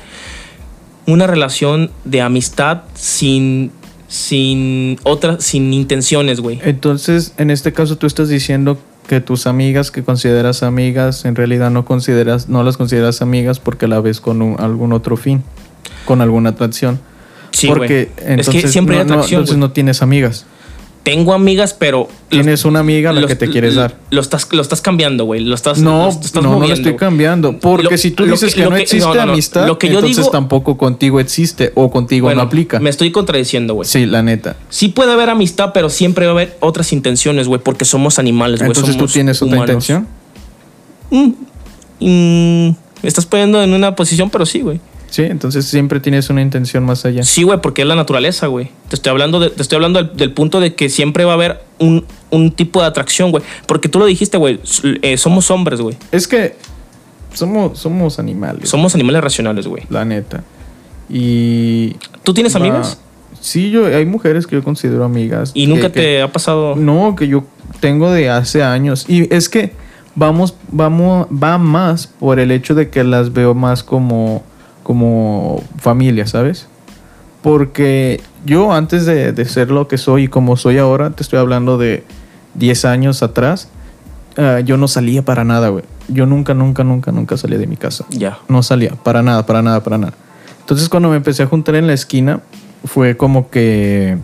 [1.08, 3.72] una relación de amistad sin,
[4.08, 6.60] sin otras, sin intenciones, güey.
[6.64, 8.78] Entonces, en este caso tú estás diciendo
[9.08, 13.88] que tus amigas que consideras amigas en realidad no consideras no las consideras amigas porque
[13.88, 15.44] la ves con un- algún otro fin,
[16.06, 17.00] con alguna atracción.
[17.52, 19.42] Sí, porque entonces, es que siempre no, hay no, atracción.
[19.42, 20.46] entonces no tienes amigas.
[21.06, 22.08] Tengo amigas, pero.
[22.30, 23.96] Tienes una amiga a la que te quieres dar.
[24.10, 25.40] Lo estás, lo estás cambiando, güey.
[25.40, 25.78] Lo estás.
[25.78, 27.60] No, lo estás no, no lo estoy cambiando.
[27.60, 29.32] Porque Lo- si tú dices que- no existe no, no, no.
[29.34, 32.80] amistad, Lo que yo entonces digo- tampoco contigo existe o contigo Bueno, no aplica.
[32.80, 33.88] Me estoy contradiciendo, güey.
[33.88, 34.56] Sí, la neta.
[34.70, 38.60] Sí puede haber amistad, pero siempre va a haber otras intenciones, güey, porque somos animales,
[38.62, 38.72] güey.
[38.72, 40.08] Entonces tú tienes otra intención.
[41.12, 41.34] Mm,
[42.00, 42.70] mm,
[43.04, 44.80] me estás poniendo en una posición, pero sí, güey.
[45.16, 47.24] Sí, entonces siempre tienes una intención más allá.
[47.24, 48.70] Sí, güey, porque es la naturaleza, güey.
[48.90, 51.36] Te estoy hablando, de- te estoy hablando del, del punto de que siempre va a
[51.36, 53.42] haber un, un tipo de atracción, güey.
[53.66, 54.60] Porque tú lo dijiste, güey.
[55.02, 55.96] eh, somos hombres, güey.
[56.12, 56.58] Es que
[57.34, 59.84] somos, somos animales, Somos animales racionales, güey.
[59.90, 60.44] la neta.
[61.10, 61.96] Y.
[62.24, 63.00] ¿Tú tienes va- amigas?
[63.40, 65.52] Sí, yo, hay mujeres que yo considero amigas.
[65.54, 66.76] Y que- nunca que- te ha pasado.
[66.76, 67.46] No, que yo
[67.80, 69.06] tengo de hace años.
[69.08, 69.72] Y es que
[70.16, 74.44] vamos, vamos, va más por el hecho de que las veo más como,
[74.86, 76.68] como familia, ¿sabes?
[77.42, 81.40] Porque yo antes de, de ser lo que soy y como soy ahora, te estoy
[81.40, 82.04] hablando de
[82.54, 83.68] 10 años atrás,
[84.38, 85.84] ah, yo no salía para nada, güey.
[86.08, 88.06] Yo nunca, nunca, nunca, nunca salía de mi casa.
[88.12, 88.38] Ya.
[88.48, 90.14] No salía, para nada, para nada, para nada.
[90.60, 92.42] Entonces cuando me empecé a juntar en la esquina,
[92.84, 94.20] fue como que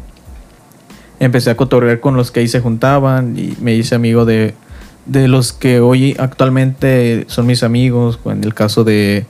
[1.19, 4.53] empecé a cotorrear con los que ahí se juntaban y me hice amigo de,
[5.07, 8.19] de los que hoy actualmente son mis amigos.
[8.25, 9.25] En el caso de,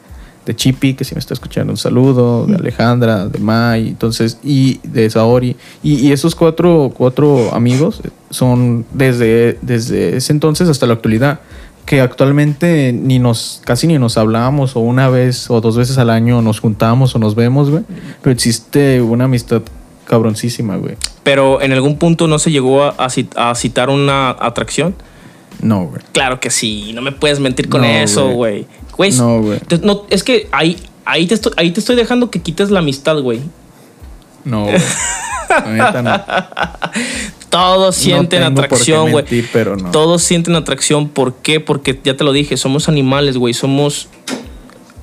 [0.52, 4.80] de Chipi, que si me está escuchando, un saludo, de Alejandra, de Mai, entonces, y
[4.84, 5.56] de Saori.
[5.84, 11.39] Y, y esos cuatro, cuatro amigos son desde, desde ese entonces hasta la actualidad
[11.86, 16.10] que actualmente ni nos casi ni nos hablamos o una vez o dos veces al
[16.12, 17.84] año nos juntamos o nos vemos, güey.
[18.22, 19.62] Pero existe una amistad
[20.06, 20.95] cabroncísima, güey.
[21.24, 24.93] Pero en algún punto no se llegó a, a cit- a citar una atracción.
[25.62, 26.01] No, güey.
[26.12, 26.91] Claro que sí.
[26.93, 28.66] No me puedes mentir con No, eso, güey.
[29.18, 29.59] No, güey.
[29.84, 33.18] no, es que ahí, ahí, te estoy, ahí te estoy dejando que quites la amistad,
[33.20, 33.39] güey.
[34.43, 34.78] No, güey.
[36.03, 36.24] No.
[37.49, 39.26] Todos sienten no atracción, güey.
[39.78, 39.91] no.
[39.91, 41.09] Todos sienten atracción.
[41.09, 41.59] ¿Por qué?
[41.59, 43.53] Porque ya te lo dije, somos animales, güey.
[43.53, 44.07] Somos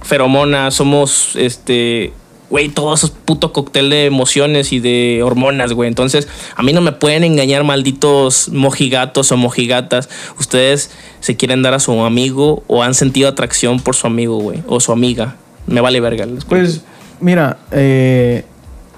[0.03, 2.13] feromonas, somos este.
[2.51, 5.89] Güey, todo esos puto cóctel de emociones y de hormonas, güey.
[5.89, 10.09] Entonces, a mí no me pueden engañar malditos mojigatos o mojigatas.
[10.39, 10.91] Ustedes
[11.21, 14.63] se quieren dar a su amigo o han sentido atracción por su amigo, güey.
[14.67, 15.37] O su amiga.
[15.67, 16.27] Me vale verga.
[16.49, 16.83] Pues,
[17.21, 18.45] mira, eh,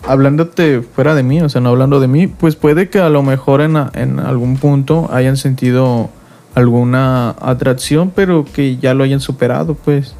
[0.06, 3.22] hablándote fuera de mí, o sea, no hablando de mí, pues puede que a lo
[3.22, 6.10] mejor en, en algún punto hayan sentido
[6.54, 10.14] alguna atracción, pero que ya lo hayan superado, pues.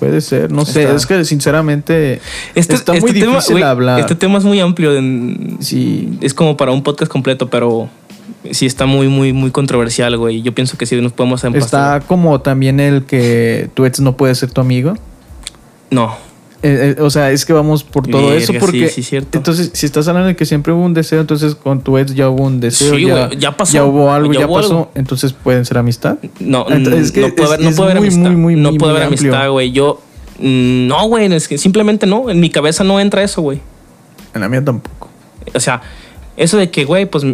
[0.00, 2.20] Puede ser, no sé, Está- es que sinceramente
[2.56, 4.00] Este, está muy este tema, difícil güey, hablar.
[4.00, 4.96] Este tema es muy amplio.
[4.96, 6.18] en- Sí.
[6.22, 7.88] Es como para un podcast completo, pero
[8.50, 10.40] sí está muy, muy, muy controversial, güey.
[10.42, 11.98] Yo pienso que sí nos podemos empastar.
[11.98, 14.94] Está como también el que tu ex no puede ser tu amigo.
[15.90, 16.16] No.
[16.62, 19.38] Eh, eh, o sea, es que vamos por todo eso sí, porque sí, cierto.
[19.38, 22.28] entonces si estás hablando de que siempre hubo un deseo, entonces con tu ex ya
[22.28, 23.72] hubo un deseo, Sí, ya, ya pasó.
[23.72, 24.90] ya hubo algo, Ya ya, hubo pasó, algo.
[24.94, 26.18] entonces pueden ser amistad.
[26.38, 28.30] No, Entonces, es que no puede haber, no puede haber muy, amistad.
[28.32, 29.72] muy, muy, no puede haber amistad, güey.
[29.72, 30.02] Yo.
[30.38, 31.32] mm, No, güey.
[31.32, 32.28] Es que simplemente no.
[32.28, 33.60] En mi cabeza no entra eso, güey.
[34.34, 35.08] En la mía tampoco.
[35.54, 35.80] O sea,
[36.36, 37.24] eso de que, güey, pues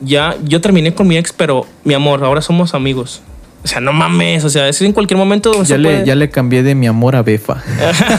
[0.00, 3.22] ya yo terminé con mi ex, pero mi amor, ahora somos amigos.
[3.64, 4.44] O sea, no mames.
[4.44, 5.52] O sea, eso en cualquier momento.
[5.64, 7.62] se Ya le, puede- ya le cambié de mi amor a Befa.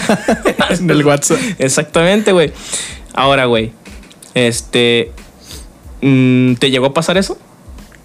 [0.80, 1.38] en el WhatsApp.
[1.60, 2.52] Exactamente, güey.
[3.14, 3.72] Ahora, güey.
[4.34, 5.12] Este.
[6.02, 7.38] mm, ¿te llegó a pasar eso?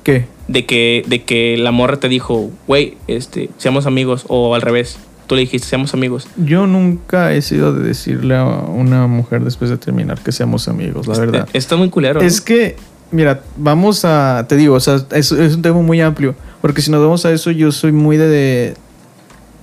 [0.02, 0.26] ¿Qué?
[0.48, 4.98] De que, de que la morra te dijo, güey, este, seamos amigos, o al revés,
[5.26, 6.26] tú le dijiste, seamos amigos.
[6.36, 11.06] Yo nunca he sido de decirle a una mujer después de terminar que seamos amigos,
[11.06, 11.42] la verdad.
[11.46, 12.20] Este, Está muy culero.
[12.22, 12.44] Es ¿no?
[12.46, 12.76] que,
[13.10, 14.46] mira, vamos a.
[14.48, 16.34] Te digo, o sea, es, es un tema muy amplio.
[16.60, 18.74] Porque si nos vamos a eso, yo soy muy de, de.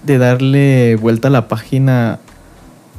[0.03, 2.19] de darle vuelta a la página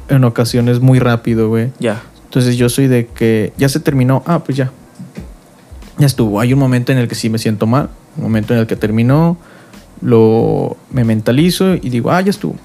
[0.09, 1.71] en ocasiones muy rápido, güey.
[1.79, 2.03] Ya.
[2.25, 4.23] Entonces yo soy de que ya se terminó.
[4.25, 4.71] Ah, pues ya.
[5.97, 6.39] Ya estuvo.
[6.39, 7.89] Hay un momento en el que sí me siento mal.
[8.17, 9.37] Un momento en el que terminó.
[10.01, 10.77] Lo.
[10.91, 12.55] Me mentalizo y digo, ah, ya estuvo.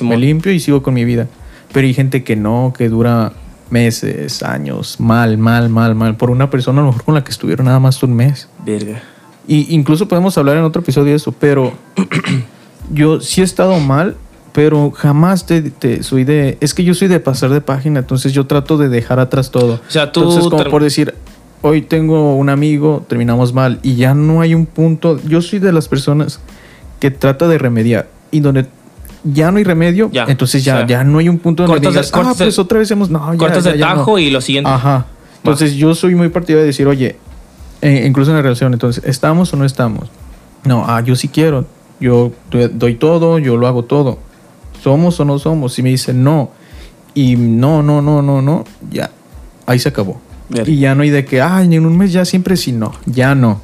[0.00, 1.28] Me limpio y sigo con mi vida.
[1.72, 3.32] Pero hay gente que no, que dura
[3.72, 6.16] meses, años, mal, mal, mal, mal.
[6.16, 8.48] Por una persona a lo mejor con la que estuvieron nada más un mes.
[8.64, 9.02] Verga.
[9.48, 11.72] Y incluso podemos hablar en otro episodio de eso, pero
[12.92, 14.16] yo sí he estado mal,
[14.52, 16.58] pero jamás te, te- soy de...
[16.60, 19.74] Es que yo soy de pasar de página, entonces yo trato de dejar atrás todo.
[19.74, 21.14] O sea, tú Entonces, como por decir,
[21.62, 25.18] hoy tengo un amigo, terminamos mal y ya no hay un punto.
[25.26, 26.38] Yo soy de las personas
[27.00, 28.66] que trata de remediar y donde
[29.24, 31.80] ya no hay remedio, Ya, entonces ya, o sea, ya no hay un punto donde
[31.80, 33.10] de- digas, ah, cortas de- pues otra vez hemos...
[33.10, 33.94] No, ya, cortas ya, de ya no".
[34.00, 34.70] tajo y lo siguiente.
[34.70, 35.06] Ajá.
[35.38, 37.16] Entonces yo soy muy partidario de decir, oye,
[37.80, 40.08] eh, incluso en la relación, entonces, ¿estamos o no estamos?
[40.64, 41.66] No, ah, yo sí quiero.
[42.00, 44.18] Yo do- doy todo, yo lo hago todo.
[44.82, 45.72] ¿Somos o no somos?
[45.74, 46.50] Si me dicen no,
[47.14, 49.10] y no, no, no, no, no, ya,
[49.66, 50.20] ahí se acabó.
[50.66, 53.34] Y ya no hay de que, ay, en un mes ya siempre sí, no, ya
[53.34, 53.60] no.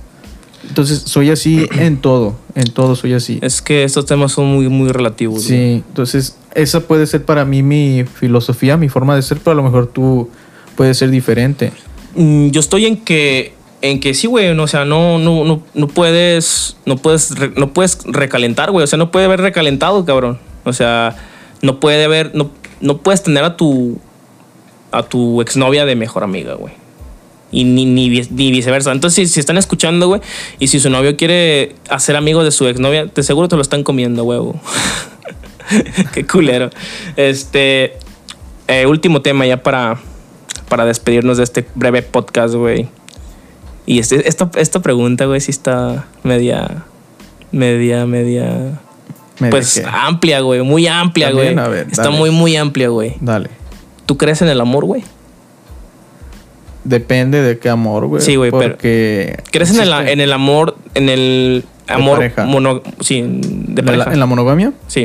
[0.66, 3.38] Entonces soy así en todo, en todo soy así.
[3.42, 5.46] Es que estos temas son muy, muy relativos.
[5.46, 5.46] güey.
[5.46, 9.54] Sí, entonces esa puede ser para mí mi filosofía, mi forma de ser, pero a
[9.54, 10.28] lo mejor tú
[10.76, 11.72] puedes ser diferente.
[12.14, 15.62] Mm, yo estoy en que en que sí, güey, no, o sea, no no no
[15.74, 20.38] no puedes no puedes no puedes recalentar, güey, o sea, no puede haber recalentado, cabrón.
[20.64, 21.16] O sea,
[21.62, 22.50] no puede haber no
[22.80, 23.98] no puedes tener a tu
[24.90, 26.74] a tu exnovia de mejor amiga, güey.
[27.50, 28.92] Y ni, ni, vi- ni viceversa.
[28.92, 30.20] Entonces, si, si están escuchando, güey,
[30.58, 33.84] y si su novio quiere hacer amigo de su exnovia, te seguro te lo están
[33.84, 34.60] comiendo, huevo.
[36.12, 36.70] Qué culero.
[37.16, 37.94] Este.
[38.68, 39.98] eh, último tema ya para,
[40.68, 42.88] para despedirnos de este breve podcast, güey.
[43.86, 46.84] Y este, esta, esta pregunta, güey, sí está media.
[47.52, 48.78] Media, media.
[49.38, 50.60] Me Pues amplia, güey.
[50.62, 51.54] Muy amplia, güey.
[51.54, 53.14] También, a ver, Está muy, muy amplia, güey.
[53.20, 53.48] Dale.
[54.04, 55.04] ¿Tú crees en el amor, güey?
[56.88, 58.22] Depende de qué amor, güey.
[58.22, 59.36] Sí, güey, pero- Porque.
[59.50, 62.44] ¿Crees en el, existe- en el amor, en el amor pareja.
[62.46, 64.12] mono, sí, de en la- pareja?
[64.12, 64.72] en la monogamia?
[64.86, 65.04] Sí.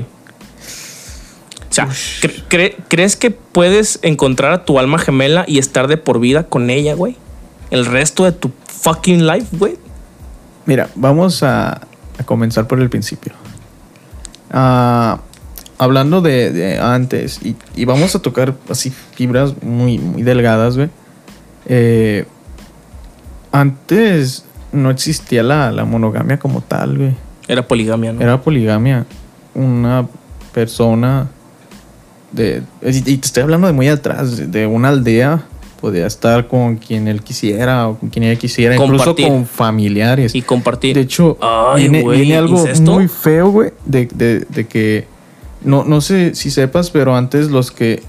[1.69, 1.87] O sea,
[2.21, 6.43] cre- cre- ¿crees que puedes encontrar a tu alma gemela y estar de por vida
[6.43, 7.17] con ella, güey?
[7.71, 9.75] El resto de tu fucking life, güey.
[10.65, 11.81] Mira, vamos a,
[12.19, 13.33] a comenzar por el principio.
[14.51, 15.19] Ah,
[15.79, 20.89] hablando de, de antes, y, y vamos a tocar así fibras muy, muy delgadas, güey.
[21.65, 22.25] Eh,
[23.51, 27.15] antes no existía la, la monogamia como tal, güey.
[27.47, 28.21] Era poligamia, ¿no?
[28.21, 29.05] Era poligamia.
[29.53, 30.07] Una
[30.53, 31.27] persona
[32.31, 32.63] de.
[32.81, 35.43] Y te estoy hablando de muy atrás, de- una aldea.
[35.79, 39.27] Podía estar con quien él quisiera o con quien ella quisiera, incluso Compartir.
[39.27, 40.33] con familiares.
[40.33, 40.95] Y compartir.
[40.95, 42.93] De hecho, Ay, viene, algo ¿incesto?
[42.93, 45.05] muy feo, güey, de, de- de que.
[45.61, 48.01] No, no sé si sepas, pero antes los que.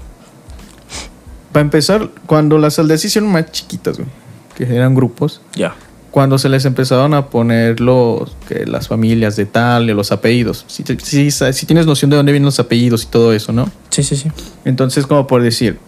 [1.55, 4.09] Para empezar, cuando las aldeas se hicieron más chiquitas, güey,
[4.57, 5.73] que eran grupos, ya.
[6.11, 10.65] cuando se les empezaron a poner los que las familias de tal, los apellidos.
[10.67, 13.71] Si, tienes noción de dónde vienen los apellidos y todo eso, ¿no?
[13.89, 14.29] Sí, sí, sí.
[14.65, 15.79] Entonces, como por decir,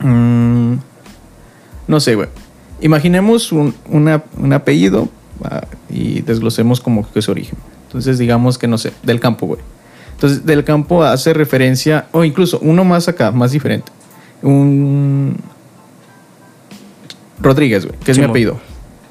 [0.00, 0.74] mm,
[1.86, 2.28] no sé, güey.
[2.80, 5.08] Imaginemos un, una- un apellido
[5.44, 7.56] ah, y desglosemos como que su origen.
[7.86, 9.60] Entonces, digamos que no sé, del campo, güey.
[10.14, 13.92] Entonces, del campo hace referencia, o incluso uno más acá, más diferente.
[14.42, 15.36] Un
[17.40, 18.58] Rodríguez, güey, que es mi apellido.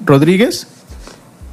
[0.04, 0.66] Rodríguez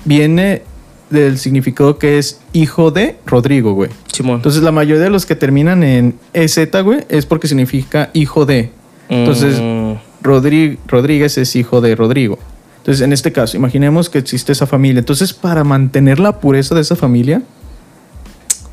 [0.05, 0.63] viene
[1.09, 3.89] del significado que es hijo de Rodrigo, güey.
[4.11, 4.38] Simón.
[4.38, 8.71] Entonces, la mayoría de los que terminan en EZ, güey, es porque significa hijo de.
[9.09, 9.93] Entonces, Mm,
[10.24, 12.39] Rodri- Rodríguez es hijo de Rodrigo.
[12.78, 14.99] Entonces, en este caso, imaginemos que existe esa familia.
[14.99, 17.41] Entonces, para mantener la pureza de esa familia,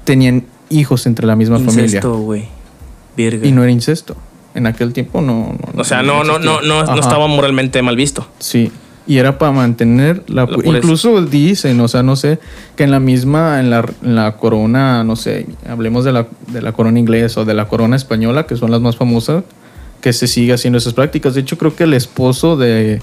[0.04, 2.40] tenían hijos entre la misma incesto, güey.
[2.40, 2.50] Familia.
[3.48, 4.16] Y no era incesto.
[4.54, 5.54] En aquel tiempo no.
[5.74, 8.26] no o sea, no, no, no, no, no estaba moralmente mal visto.
[8.38, 8.72] Sí.
[9.06, 10.48] Y era para mantener la.
[10.64, 12.38] Incluso dicen, o sea, no sé,
[12.76, 16.62] que en la misma, en la, en la corona, no sé, hablemos de la, de
[16.62, 19.42] la corona inglesa o de la corona española, que son las más famosas,
[20.00, 21.34] que se sigue haciendo esas prácticas.
[21.34, 23.00] De hecho, creo que el esposo de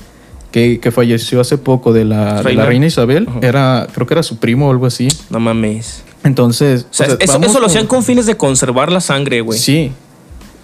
[0.52, 2.66] que, que falleció hace poco de la, de la Reina.
[2.66, 3.40] reina Isabel Ajá.
[3.42, 5.08] era, creo que era su primo o algo así.
[5.30, 6.04] No mames.
[6.24, 9.42] Entonces, O sea, o sea, eso, eso lo hacían con fines de conservar la sangre,
[9.42, 9.60] güey.
[9.60, 9.92] Sí.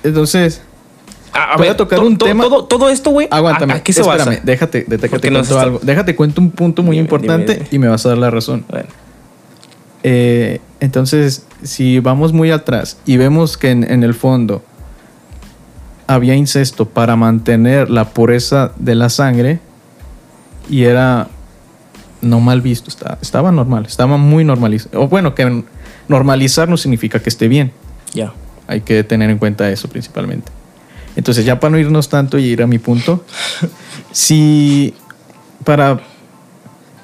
[0.03, 0.61] Entonces,
[1.33, 3.27] A, a Te voy a tocar to- un to- tema- Todo, todo esto, güey.
[3.31, 4.41] Aguántame, ¿A, a qué se espérame, basa?
[4.43, 5.79] déjate, déjate, te cuento algo.
[5.81, 7.69] Déjate cuento un punto muy Dime, importante dime, dime.
[7.71, 8.65] y me vas a dar la razón.
[8.69, 8.87] Bueno,
[10.03, 14.61] Eh, entonces, si vamos muy atrás y vemos que en, en el fondo
[16.07, 19.59] había incesto para mantener la pureza de la sangre
[20.69, 21.29] y era
[22.21, 22.89] no mal visto,
[23.21, 25.01] estaba normal, estaba muy normalizado.
[25.01, 25.63] O bueno, que
[26.07, 27.71] normalizar no significa que esté bien.
[28.13, 28.33] ya.
[28.65, 30.49] Hay que tener en cuenta eso principalmente.
[31.15, 33.23] Entonces, ya para no irnos tanto y ir a mi punto,
[34.11, 34.93] si
[35.63, 35.99] para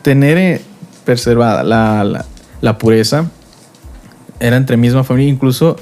[0.01, 0.62] tener eh,
[1.05, 2.26] preservada la, la-
[2.62, 3.26] la pureza,
[4.39, 5.76] era entre misma familia, incluso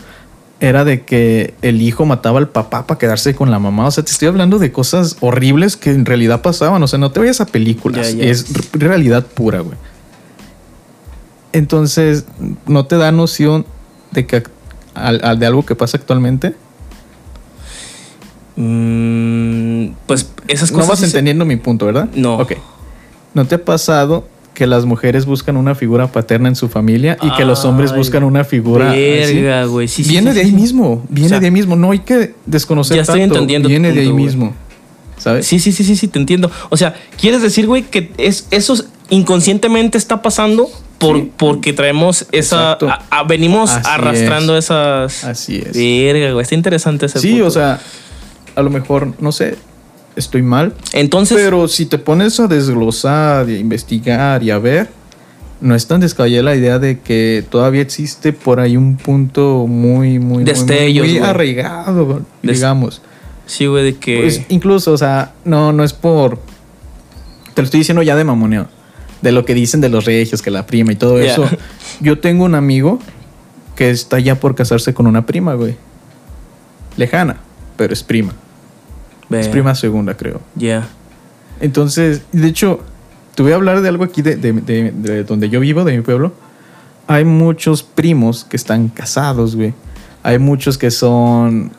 [0.59, 3.85] era de que el hijo mataba al papá para quedarse con la mamá.
[3.87, 6.81] O sea, te estoy hablando de cosas horribles que en realidad pasaban.
[6.81, 8.07] O sea, no te vayas a películas.
[8.21, 9.77] Es realidad pura, güey.
[11.53, 12.25] Entonces,
[12.67, 13.65] ¿no te da noción
[14.11, 14.43] de que
[14.93, 16.55] al- al- de algo que pasa actualmente?
[18.57, 20.89] Mm, pues esas No cosas.
[20.89, 22.09] vas sí se- entendiendo mi punto, ¿verdad?
[22.15, 22.37] No.
[22.37, 22.53] Ok.
[23.33, 27.29] ¿No te ha pasado que las mujeres buscan una figura paterna en su familia y
[27.35, 28.91] que los hombres buscan una figura?
[28.91, 29.87] Verga, güey.
[29.87, 31.75] Sí, sí, viene sí, de ahí mismo, viene O sea, de ahí mismo.
[31.75, 33.35] No hay que desconocer ya estoy tanto.
[33.35, 34.53] entendiendo Viene de ahí mismo,
[35.17, 35.45] ¿sabes?
[35.45, 36.49] Sí, sí, sí, sí, sí, te entiendo.
[36.69, 42.25] O sea, ¿quieres decir, güey, que es, eso es- inconscientemente está pasando por, porque traemos
[42.31, 42.73] esa.
[42.73, 42.89] Exacto.
[42.89, 45.23] a- a- venimos Así arrastrando esas.
[45.23, 45.73] Así es.
[45.77, 46.41] Verga, güey.
[46.41, 47.45] Está interesante ese Sí, punto.
[47.47, 47.79] o sea,
[48.57, 49.55] a lo mejor, no sé,
[50.15, 50.73] estoy mal.
[50.91, 51.37] Entonces.
[51.37, 54.89] Pero si te pones a desglosar, y a investigar y a ver,
[55.61, 60.17] no es tan descabellada la idea de que todavía existe por ahí un punto muy,
[60.17, 61.29] muy, muy, muy, Destellos, muy güey.
[61.29, 63.03] arraigado, digamos.
[63.45, 64.21] sí, güey, de que.
[64.21, 66.39] Pues incluso, o sea, no, no es por.
[67.53, 68.67] Te lo estoy diciendo ya de mamoneo.
[69.21, 71.47] De lo que dicen de los regios, que la prima y todo eso.
[72.01, 72.97] Yo tengo un amigo
[73.75, 75.75] que está ya por casarse con una prima, güey.
[76.97, 77.37] Lejana,
[77.77, 78.33] pero es prima.
[79.31, 80.39] Es prima segunda, creo.
[80.55, 80.87] Ya.
[81.59, 82.79] Entonces, de hecho,
[83.35, 85.95] te voy a hablar de algo aquí de, de- de- de donde yo vivo, de
[85.95, 86.33] mi pueblo.
[87.07, 89.73] Hay muchos primos que están casados, güey.
[90.23, 91.71] Hay muchos que son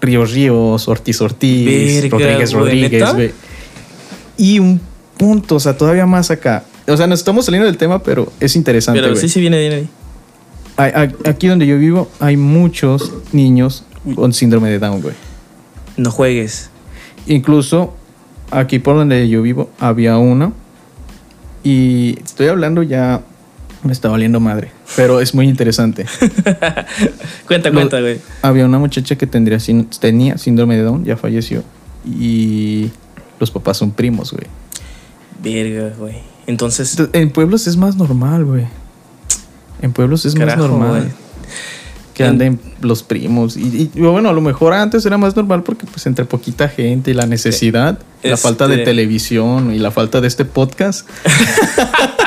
[0.00, 3.32] Ríos Ríos, Ortiz Ortiz, Verga, Rodríguez Rodríguez, güey.
[4.36, 4.80] Y un
[5.18, 6.64] punto, o sea, todavía más acá.
[6.88, 9.74] O sea, nos estamos saliendo del tema, pero es interesante, Pero sí, sí, viene, viene
[9.76, 9.88] ahí.
[10.76, 13.84] Hay- Aquí donde yo vivo hay muchos niños
[14.16, 15.14] con síndrome de Down, güey.
[15.96, 16.70] No juegues.
[17.26, 17.94] Incluso
[18.50, 20.52] aquí por donde yo vivo había uno.
[21.64, 23.22] Y estoy hablando ya.
[23.84, 24.70] Me está valiendo madre.
[24.94, 26.06] Pero es muy interesante.
[27.48, 28.20] Cuenta, Lo- cuenta, güey.
[28.42, 29.58] había una muchacha que tendría,
[30.00, 31.64] tenía síndrome de Down, ya falleció.
[32.06, 32.90] Y
[33.40, 34.46] los papás son primos, güey.
[35.42, 36.14] Verga, güey.
[36.46, 36.92] Entonces.
[36.92, 38.66] Entonces, En pueblos es más normal, güey.
[39.80, 40.90] En pueblos es Carajo, más normal.
[41.00, 41.12] güey.
[42.14, 43.56] Que anden los primos.
[43.56, 47.10] Y, y, bueno, a lo mejor antes era más normal porque pues entre poquita gente
[47.10, 51.08] y la necesidad, la falta de Este- televisión y la falta de este podcast.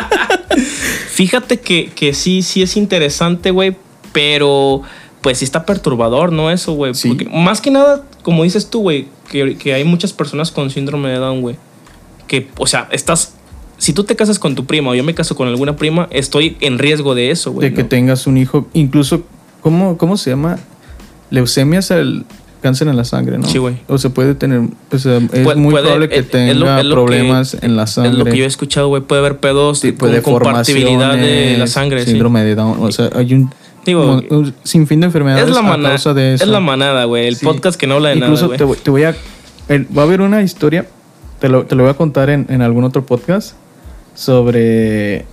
[1.10, 3.76] Fíjate que, que sí, sí es interesante, güey,
[4.12, 4.82] pero
[5.22, 6.52] pues sí está perturbador, ¿no?
[6.52, 6.94] Eso, güey.
[6.94, 7.08] Sí.
[7.10, 11.10] Porque Más que nada, como dices tú, güey, que, que hay muchas personas con síndrome
[11.10, 11.56] de Down, güey.
[12.28, 13.34] Que, o sea, estás...
[13.78, 16.56] Si tú te casas con tu prima o yo me caso con alguna prima, estoy
[16.62, 17.70] en riesgo de eso, güey.
[17.70, 19.24] de que tengas un hijo, incluso,
[19.66, 20.60] ¿cómo, cómo se llama?
[21.32, 22.24] Leucemia es el
[22.62, 23.48] cáncer en la sangre, ¿no?
[23.48, 23.78] Sí, güey.
[23.88, 25.02] O se puede tener, eh, es
[25.44, 28.14] Puede- muy probable que es- es tenga lo- es lo problemas en la Es sangre.
[28.14, 29.02] lo que yo he escuchado, güey.
[29.02, 32.04] Puede haber pedos Sí, con puede compatibilidad de la sangre.
[32.06, 32.12] sí.
[32.12, 33.50] síndrome de Down, o sea, hay un,
[33.88, 36.44] Digo, un- sinfín de enfermedades Es la, a manada, causa de eso.
[36.44, 37.28] es la manada, güey.
[37.28, 37.46] El Sí.
[37.46, 38.78] podcast que no habla de Incluso nada, te, güey.
[38.78, 39.16] voy- te voy a,
[39.70, 40.86] el- va a haber una historia,
[41.40, 43.54] te lo, te lo voy a contar en, en algún otro podcast
[44.16, 45.26] sobre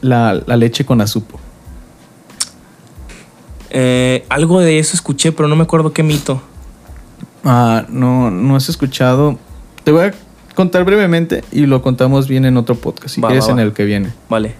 [0.00, 1.38] la, la leche con azupo.
[3.70, 6.40] Eh, algo de eso escuché, pero no me acuerdo qué mito.
[7.44, 9.38] Ah, no, no has escuchado.
[9.84, 10.14] Te voy a
[10.54, 13.72] contar brevemente y lo contamos bien en otro podcast, si Va, quieres va, en el
[13.72, 14.12] que viene.
[14.28, 14.54] Vale.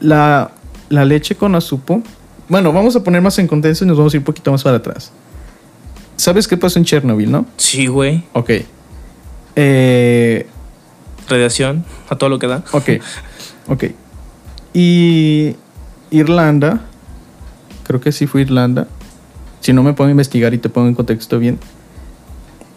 [0.00, 0.50] La,
[0.88, 2.02] la leche con azupo.
[2.48, 4.62] Bueno, vamos a poner más en contexto y nos vamos a ir un poquito más
[4.62, 5.12] para atrás.
[6.16, 7.46] ¿Sabes qué pasó en Chernobyl, no?
[7.56, 8.24] Sí, güey.
[8.32, 8.50] Ok.
[9.56, 10.46] Eh,
[11.28, 12.62] Radiación, a todo lo que da.
[12.72, 12.90] ok.
[13.68, 13.84] Ok.
[14.74, 15.56] Y
[16.10, 16.82] Irlanda,
[17.86, 18.88] creo que sí fue Irlanda.
[19.60, 21.58] Si no me pongo a investigar y te pongo en contexto bien,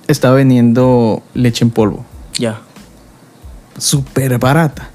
[0.08, 2.06] estaba vendiendo leche en polvo.
[2.38, 2.62] Ya.
[3.78, 4.90] súper barata.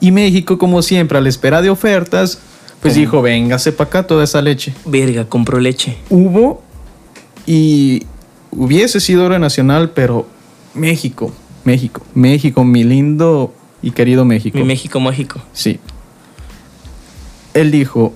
[0.00, 2.38] Y México, como siempre, a la espera de ofertas,
[2.80, 3.00] pues ¿Cómo?
[3.00, 4.74] dijo, véngase para acá toda esa leche.
[4.84, 5.96] Verga, compró leche.
[6.10, 6.62] Hubo
[7.46, 8.06] y
[8.50, 10.26] hubiese sido oro nacional, pero
[10.74, 11.32] México,
[11.64, 14.58] México, México, mi lindo y querido México.
[14.58, 15.40] Mi México mágico.
[15.52, 15.80] Sí.
[17.54, 18.12] Él dijo,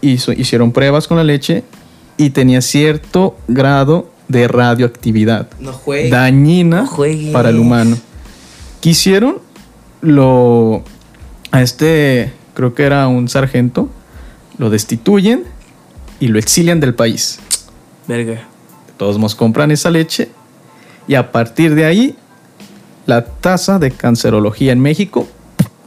[0.00, 1.64] hizo, hicieron pruebas con la leche
[2.16, 5.80] y tenía cierto grado de radioactividad No
[6.10, 7.96] dañina No para el humano.
[8.80, 9.38] Quisieron
[10.00, 10.82] lo
[11.50, 13.88] a este creo que era un sargento
[14.58, 15.44] lo destituyen
[16.20, 17.38] y lo exilian del país.
[18.06, 18.42] Verga.
[18.96, 20.28] Todos nos compran esa leche
[21.06, 22.16] y a partir de ahí
[23.06, 25.26] la tasa de cancerología en México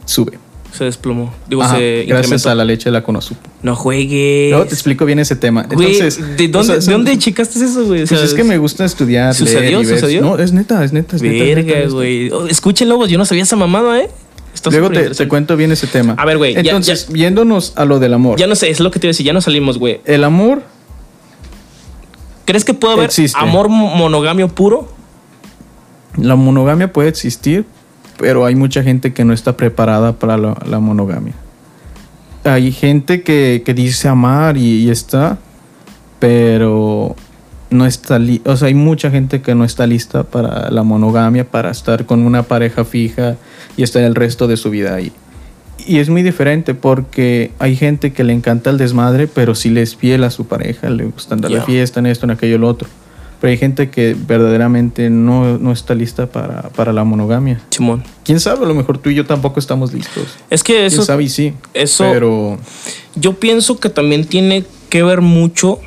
[0.06, 0.38] sube.
[0.72, 1.34] Se desplomó.
[1.48, 2.50] Digo, Ajá, se gracias incrementó.
[2.50, 3.40] a la leche de la Conosupo.
[3.62, 4.50] No juegues.
[4.50, 5.64] Luego te explico bien ese tema.
[5.70, 8.04] Güey, Entonces, ¿de dónde, o sea, ¿de dónde checaste eso, güey?
[8.04, 9.34] O Pues es que me gusta estudiar.
[9.34, 9.60] ¿Sucedió?
[9.60, 10.00] leer y ver.
[10.00, 10.22] ¿Sucedió?
[10.22, 11.16] No, es neta, es neta.
[11.16, 12.30] Es Verga, güey.
[12.30, 13.10] Oh, Escúchenlo, vos.
[13.10, 14.08] Yo no sabía esa mamada, ¿eh?
[14.54, 16.14] Está Luego te, te cuento bien ese tema.
[16.18, 18.38] A ver, güey, Entonces, ya- yéndonos a lo del amor.
[18.38, 19.26] Ya no sé, es lo que te iba a decir.
[19.26, 20.00] Ya no salimos, güey.
[20.04, 20.62] El amor,
[22.44, 23.38] ¿Crees que puede haber Existe.
[23.38, 24.88] amor mo- monogamio puro?
[26.18, 27.64] la monogamia puede existir,
[28.18, 31.34] pero hay mucha gente que no está preparada para la, la monogamia.
[32.44, 35.38] Hay gente que, que dice amar y, y está,
[36.18, 37.14] pero
[37.70, 41.70] no está o sea, hay mucha gente que no está lista para la monogamia, para
[41.70, 43.36] estar con una pareja fija
[43.76, 45.12] y estar el resto de su vida ahí.
[45.86, 49.82] Y es muy diferente porque hay gente que le encanta el desmadre, pero sí le
[49.82, 51.62] es fiel a su pareja, le gusta andar Ya.
[51.62, 52.88] fiesta, en esto, en aquello, lo otro.
[53.42, 57.60] Pero hay gente que verdaderamente no, no está lista para, para la monogamia.
[57.70, 58.04] Simón.
[58.24, 58.64] ¿Quién sabe?
[58.64, 60.28] A lo mejor tú y yo tampoco estamos listos.
[60.48, 61.24] Es que ¿Quién eso, sabe?
[61.24, 61.52] Y sí.
[61.74, 62.56] eso- Pero
[63.16, 65.80] yo pienso que también tiene que ver mucho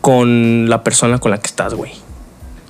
[0.00, 1.92] con la persona con la que estás, güey.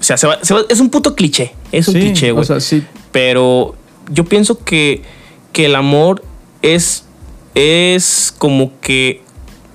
[0.00, 1.54] O sea, se va- se va- es un puto cliché.
[1.72, 2.42] Es un sí, cliché, güey.
[2.42, 2.84] O sea, sí.
[3.10, 3.74] Pero
[4.12, 5.02] yo pienso que,
[5.52, 6.22] que el amor
[6.62, 7.04] es,
[7.56, 9.22] es como que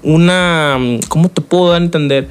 [0.01, 0.77] una...
[1.09, 2.29] ¿Cómo te puedo dar a entender?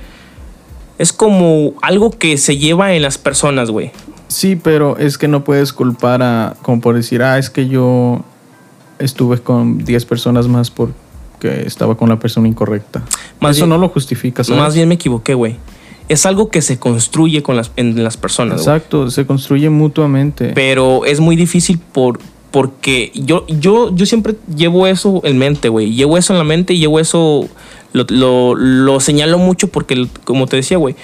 [1.03, 3.90] Es como algo que se lleva en las personas, güey.
[4.28, 8.20] Sí, pero es que no puedes culpar a, como por decir, ah, es que yo
[9.00, 13.03] estuve con 10 personas más porque estaba con la persona incorrecta.
[13.40, 14.62] Más Eso bien- no lo justifica, ¿sabes?
[14.62, 15.57] Más bien me equivoqué, güey.
[16.09, 18.76] Es algo que se construye con las, en las personas, güey.
[18.76, 20.53] Exacto, se construye mutuamente.
[20.55, 22.20] Pero es muy difícil por,
[22.53, 25.92] porque yo, yo, yo siempre llevo eso en mente, güey.
[25.94, 27.48] Llevo eso en la mente y llevo eso,
[27.93, 30.97] lo, lo, lo señalo mucho porque, como te decía, güey.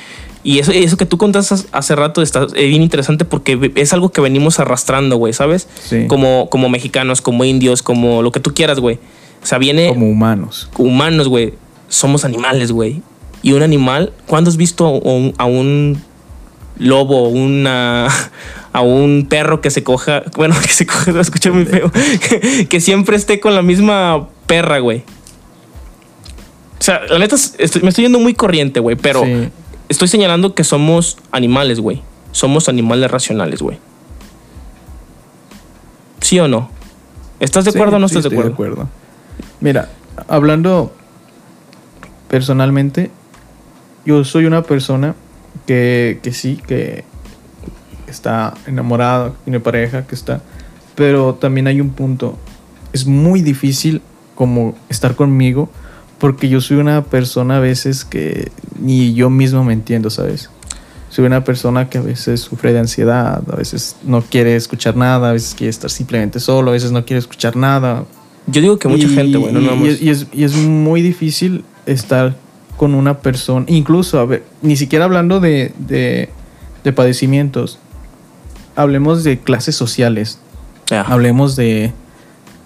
[0.45, 4.11] Y eso, eso que tú contaste hace rato está eh, bien interesante porque es algo
[4.11, 5.69] que venimos arrastrando, güey, ¿sabes?
[5.83, 6.07] Sí.
[6.07, 8.99] Como, como mexicanos, como indios, como lo que tú quieras, güey.
[9.43, 10.69] O sea, viene como humanos.
[10.79, 11.55] humanos, güey.
[11.89, 13.03] Somos animales, güey.
[13.43, 16.01] Y un animal, ¿cuándo has visto a un, a un
[16.79, 18.09] lobo, una,
[18.73, 22.67] a un perro que se coja, bueno, que se coja, lo escuché muy feo, que,
[22.69, 25.05] que siempre esté con la misma perra, güey?
[26.89, 29.51] O sea, la neta, es- estoy- me estoy yendo muy corriente, güey, pero Sí.
[29.91, 32.01] estoy señalando que somos animales, güey.
[32.33, 33.79] Somos animales racionales, güey.
[36.23, 36.71] ¿Sí o no?
[37.41, 38.89] ¿Estás de Sí, acuerdo o no sí, estás de estoy acuerdo?
[39.61, 39.91] Mira,
[40.29, 40.93] hablando
[42.29, 43.11] personalmente,
[44.07, 45.15] yo soy una persona
[45.67, 47.05] que, que sí, que
[48.07, 50.41] está enamorada, tiene pareja, que está...
[50.95, 52.39] Pero también hay un punto.
[52.95, 54.01] Es muy difícil
[54.35, 55.69] como estar conmigo
[56.19, 58.51] porque yo soy una persona a veces que
[58.81, 60.51] ni yo mismo me entiendo, ¿sabes?
[61.11, 65.31] Soy una persona que a veces sufre de ansiedad, a veces no quiere escuchar nada,
[65.31, 68.05] a veces quiere estar simplemente solo, a veces no quiere escuchar nada.
[68.47, 71.65] Yo digo que mucha Y- gente, güey, no y- y es- y, es, muy difícil
[71.87, 72.37] estar
[72.77, 76.29] con una persona, incluso, a ver, ni siquiera hablando de, de,
[76.85, 77.79] de padecimientos,
[78.77, 80.39] hablemos de clases sociales,
[80.91, 81.03] Ya.
[81.03, 81.93] hablemos de,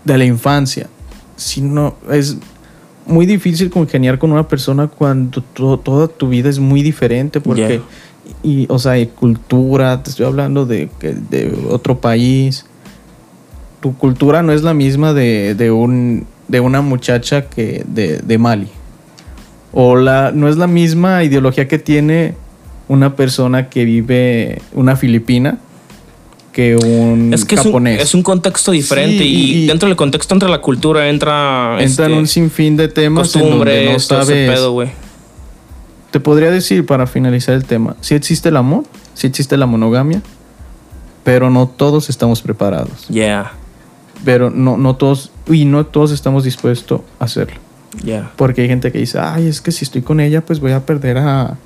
[0.05, 0.89] de la infancia.
[1.37, 2.37] Si no, es
[3.07, 7.81] muy difícil congeniar con una persona cuando to- toda tu vida es muy diferente, porque,
[8.43, 10.89] y, o sea, de cultura, te estoy hablando de,
[11.31, 12.65] de otro país.
[13.81, 18.39] Tu cultura no es la misma de, de un, de una muchacha que de, de
[18.39, 18.69] Mali.
[19.73, 22.35] O la, no es la misma ideología que tiene
[22.89, 25.59] una persona que vive, una filipina,
[26.53, 28.03] que un Es que es un, japonés.
[28.03, 32.05] es un contexto diferente Sí, y, y- dentro del contexto entra la cultura, entra, Entra
[32.07, 34.51] en este, un sinfín de temas en donde costumbre, no todo ese sabes.
[34.51, 34.91] pedo, güey.
[36.11, 38.85] Te podría decir para finalizar el tema, sí existe el amor,
[39.15, 40.21] sí existe la monogamia,
[41.25, 43.07] pero no todos estamos preparados.
[43.09, 43.53] Yeah,
[44.25, 47.57] Pero no, no todos, y no todos estamos dispuestos a hacerlo.
[48.05, 48.31] yeah.
[48.37, 50.85] Porque hay gente que dice, ay, es que si estoy con ella, pues voy a
[50.85, 51.57] perder a,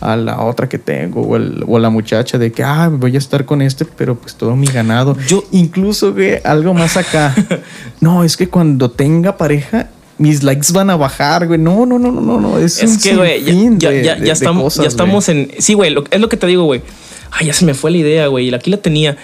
[0.00, 3.18] a la otra que tengo, o, el- o la muchacha de que, ah, voy a
[3.18, 5.16] estar con este, pero pues todo mi ganado.
[5.26, 7.34] Yo- Incluso, güey, algo más acá.
[8.00, 9.88] no, es que cuando tenga pareja,
[10.18, 11.58] mis likes van a bajar, güey.
[11.58, 12.58] No, no, no, no, no, no.
[12.58, 14.88] Es, Es un que, güey, ya, ya, de- ya- de- ya de estamos, cosas, ya
[14.88, 15.50] estamos en...
[15.58, 16.82] Sí, güey, lo- es lo que te digo, güey.
[17.30, 18.48] Ay, ya se me fue la idea, güey.
[18.48, 19.16] y Aquí la tenía.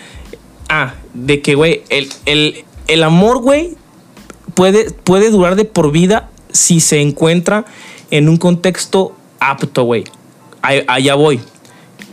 [0.68, 3.77] Ah, de que, güey, el, el, el amor, güey,
[4.55, 7.64] puede, puede durar de por vida si se encuentra
[8.11, 10.05] en un contexto apto, güey.
[10.63, 11.41] Allá voy.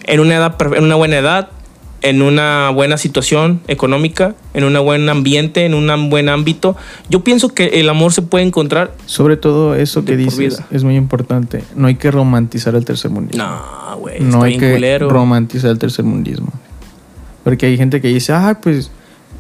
[0.06, 1.50] en una edad, en una buena edad,
[2.02, 6.76] en una buena situación económica, en un buen ambiente, en un buen ámbito.
[7.10, 8.94] Yo pienso que el amor se puede encontrar.
[9.06, 11.64] Sobre todo eso que dices es muy importante.
[11.76, 13.44] No hay que romantizar el tercermundismo.
[13.44, 15.10] No, güey, no hay que culero.
[15.10, 16.52] romantizar el tercermundismo.
[17.44, 18.92] Porque hay gente que dice, ah, pues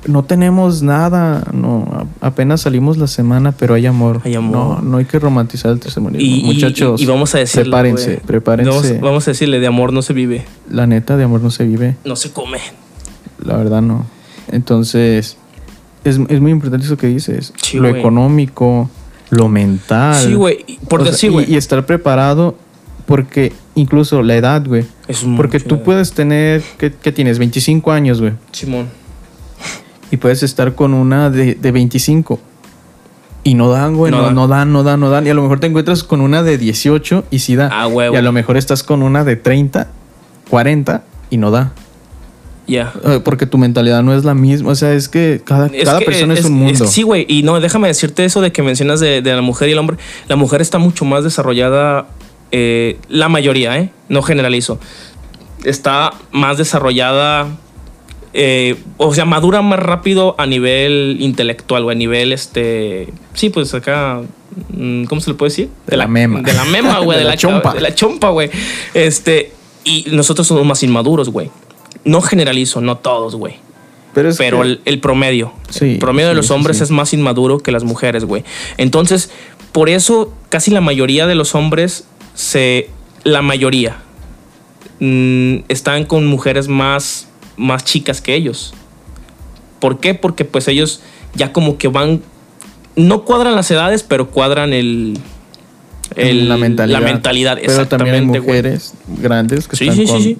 [0.05, 4.21] no tenemos nada, no, apenas salimos la semana, pero hay amor.
[4.23, 4.77] Hay amor.
[4.77, 6.21] No, no hay que romantizar el.
[6.21, 8.71] Y, y- Muchachos, y- y vamos a decirle, prepárense, prepárense.
[8.71, 11.65] Vamos, vamos a decirle, de amor no se vive, La neta de amor no se
[11.65, 12.59] vive, no se come.
[13.43, 14.05] la verdad no.
[14.51, 15.37] Entonces,
[16.03, 17.53] es, es muy importante eso que dices.
[17.61, 18.89] Sí, lo económico,
[19.29, 20.15] lo mental.
[20.25, 21.51] Sí, güey, y- por O sea, güey.
[21.51, 22.55] y, estar preparado
[23.05, 24.85] porque incluso la edad, güey.
[25.35, 27.37] Porque tú puedes tener, ¿qué, qué tienes?
[27.39, 28.33] 25 años, güey.
[28.51, 28.87] Simón.
[30.11, 32.39] Y puedes estar con una de, de 25.
[33.43, 34.11] Y no dan, güey.
[34.11, 34.35] No No, dan.
[34.35, 35.25] no dan, no dan, no dan.
[35.27, 37.69] Y a lo mejor te encuentras con una de 18 y sí da.
[37.71, 38.13] Ah, huevo.
[38.15, 39.87] Y a lo mejor estás con una de 30,
[40.49, 41.71] 40 y no da.
[42.67, 42.93] Ya.
[43.05, 44.71] Eh, Porque tu mentalidad no es la misma.
[44.71, 46.83] O sea, es que cada, Es cada que persona es, es- un mundo.
[46.85, 47.25] es- sí, güey.
[47.27, 49.97] Y no, déjame decirte eso de que mencionas de, de la mujer y el hombre.
[50.27, 52.07] La mujer está mucho más desarrollada,
[52.51, 53.89] eh, la mayoría, ¿eh?
[54.09, 54.79] No generalizo.
[55.63, 57.47] Está más desarrollada,
[58.33, 63.09] eh, o sea, madura más rápido a nivel intelectual o a nivel, este...
[63.33, 64.21] Sí, pues acá...
[64.69, 65.69] mm, ¿Cómo se le puede decir?
[65.87, 66.41] De la mema.
[66.41, 67.17] De la mema, güey.
[67.17, 67.73] De de, la la chompa.
[67.73, 68.49] De la chompa, güey.
[68.93, 69.51] Este...
[69.83, 71.49] Y nosotros somos más inmaduros, güey.
[72.03, 73.55] No generalizo, no todos, güey.
[74.13, 75.53] Pero, es Pero que- el, el promedio.
[75.69, 76.83] Sí, el promedio de los hombres sí.
[76.83, 78.43] es más inmaduro que las mujeres, güey.
[78.77, 79.31] Entonces,
[79.71, 82.89] por eso casi la mayoría de los hombres se.
[83.23, 83.97] La mayoría.
[84.99, 87.28] mm, están con mujeres más,
[87.59, 88.73] más chicas que ellos.
[89.79, 90.13] ¿Por qué?
[90.15, 91.01] Porque pues ellos
[91.35, 92.21] ya como que van.
[92.95, 95.17] No cuadran las edades, pero cuadran el.
[96.15, 96.99] el- la mentalidad.
[96.99, 98.49] La mentalidad, Pero también hay exactamente, güey.
[98.61, 100.23] mujeres grandes que Sí, están sí, sí, con...
[100.23, 100.37] sí.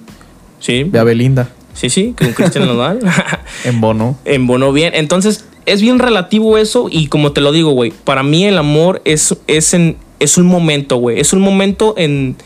[0.58, 1.48] Sí, Ve a Belinda.
[1.72, 2.98] sí, sí, con Cristian Nodal.
[3.64, 4.18] En Bono.
[4.26, 4.92] embonó bien.
[4.94, 9.00] Entonces, es bien relativo eso y como te lo digo, güey, para mí el amor
[9.06, 11.18] es, es, en, es un momento, güey.
[11.18, 12.36] Es un momento en,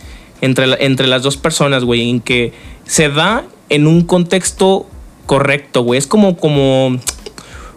[0.43, 2.53] entre, la- entre las dos personas, güey, en que
[2.85, 4.87] se da en un contexto
[5.27, 5.99] correcto, güey.
[5.99, 6.99] Es como, como,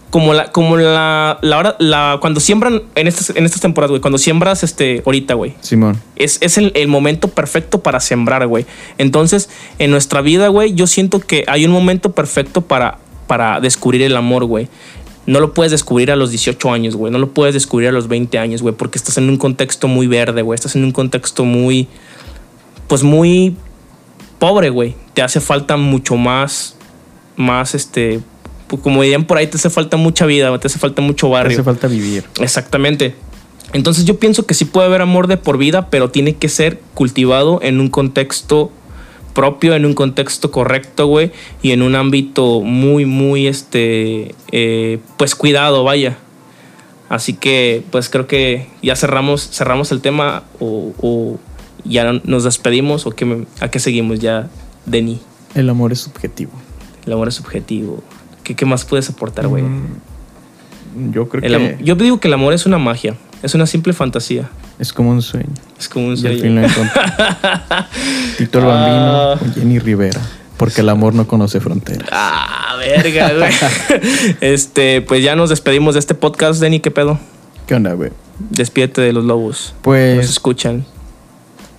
[0.09, 4.01] como la, como la, la hora, la, cuando siembran en estas, en estas temporadas, güey,
[4.01, 5.55] cuando siembras este, ahorita, güey.
[5.61, 6.01] Simón.
[6.15, 8.65] Es, es el, el momento perfecto para sembrar, güey.
[8.97, 14.01] Entonces, en nuestra vida, güey, yo siento que hay un momento perfecto para, para descubrir
[14.01, 14.67] el amor, güey.
[15.25, 17.11] No lo puedes descubrir a los 18 años, güey.
[17.11, 18.73] No lo puedes descubrir a los 20 años, güey.
[18.73, 20.55] Porque estás en un contexto muy verde, güey.
[20.55, 21.89] Estás en un contexto muy...
[22.88, 23.57] Pues muy
[24.39, 24.95] pobre, güey.
[25.13, 26.75] Te hace falta mucho más...
[27.35, 28.19] Más, este...
[28.67, 31.33] pues, Como dirían por ahí, te hace falta mucha vida, te hace falta mucho Te
[31.33, 31.57] barrio.
[31.57, 32.25] hace falta vivir.
[32.39, 33.15] Exactamente.
[33.73, 36.79] Entonces yo pienso que sí puede haber amor de por vida, pero tiene que ser
[36.93, 38.71] cultivado en un contexto
[39.33, 41.31] propio, en un contexto correcto, güey,
[41.61, 46.17] y en un ámbito muy, muy, este, eh, pues cuidado, vaya.
[47.09, 51.38] Así que, pues creo que ya cerramos, cerramos el tema o, o
[51.88, 54.47] ya nos despedimos o qué, a qué seguimos ya,
[54.85, 55.19] Denny.
[55.55, 56.51] El amor es subjetivo.
[57.05, 58.03] El amor es subjetivo.
[58.43, 59.63] ¿Qué, qué más puedes aportar, güey?
[59.63, 63.65] Mm, Yo creo El que Yo digo que el amor es una magia, es una
[63.65, 64.49] simple fantasía.
[64.79, 65.49] es como un sueño.
[65.79, 66.41] Es como un Y al sueño.
[66.41, 67.01] fin lo encontré.
[68.38, 68.67] Tito el Ah.
[68.67, 70.21] Bambino o Jenny Rivera.
[70.57, 72.07] Porque el amor no conoce fronteras.
[72.11, 73.51] Ah, verga, güey.
[74.41, 77.19] este, pues ya nos despedimos de este podcast, Denny, ¿qué pedo?
[77.67, 78.11] ¿Qué onda, güey?
[78.49, 79.73] Despídete de los lobos.
[79.75, 80.85] Nos Pues escuchan.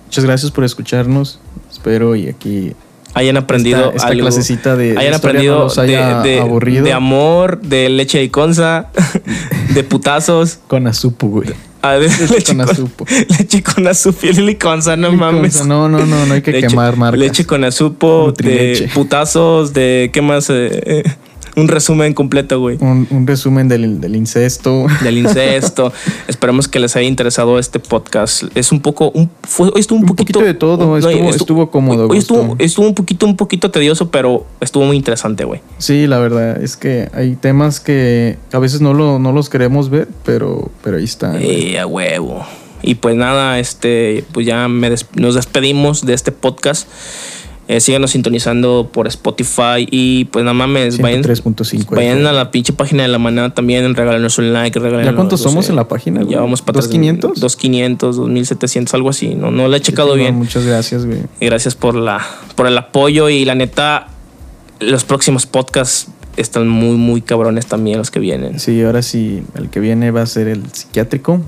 [0.09, 1.39] Muchas gracias por escucharnos.
[1.71, 2.73] Espero y aquí
[3.13, 4.21] Hayan aprendido esta, esta algo.
[4.21, 8.87] clasecita de, hayan aprendido no haya de, de- aburrido de amor, de leche y conza,
[9.75, 10.59] de putazos.
[10.67, 11.49] con azupu, güey.
[11.83, 13.05] ah, de leche, con azupo.
[13.39, 15.63] Leche con azupo y conza, no mames.
[15.65, 17.19] No, no, no, no hay que leche, quemar marcas.
[17.19, 20.49] Leche con azupo, de putazos, de qué más.
[20.49, 21.03] Eh, eh,
[21.55, 22.77] un resumen completo, güey.
[22.79, 24.85] Un, un resumen del, del incesto.
[25.03, 25.91] Del incesto.
[26.27, 28.43] Esperemos que les haya interesado este podcast.
[28.55, 29.11] Es un poco.
[29.11, 30.39] Un, fue, hoy estuvo un, Un poquito.
[30.39, 34.45] poquito de todo, estuvo- estuvo cómodo, Hoy estuvo, estuvo un poquito, un poquito tedioso, pero
[34.61, 35.61] estuvo muy interesante, güey.
[35.77, 39.89] Sí, la verdad es que hay temas que a veces no, lo, no los queremos
[39.89, 41.31] ver, pero, pero ahí está.
[41.31, 41.73] güey.
[41.75, 42.45] Eh, a huevo.
[42.81, 46.87] Y pues nada, este, pues ya me des- nos despedimos de este podcast.
[47.71, 51.95] Eh, síganos sintonizando por Spotify y pues nada mames, vayan, 103.5.
[51.95, 55.39] vayan a la pinche página de la manada también, regálenos un like, regálenos, ¿Ya cuántos
[55.39, 55.43] sé.
[55.49, 56.21] somos en la página?
[56.21, 56.33] güey?
[56.33, 56.91] Ya vamos para atrás.
[56.91, 57.35] ¿2500?
[57.35, 59.35] 2500, 2700, algo así.
[59.35, 60.33] No, no lo he checado Sí, bien.
[60.33, 61.19] Muchas gracias, güey.
[61.39, 64.07] Y gracias por, la, por el apoyo y la neta,
[64.79, 66.07] los próximos podcasts
[66.37, 68.59] están muy, muy cabrones también los que vienen.
[68.59, 71.39] Sí, ahora sí, el que viene va a ser el psiquiátrico.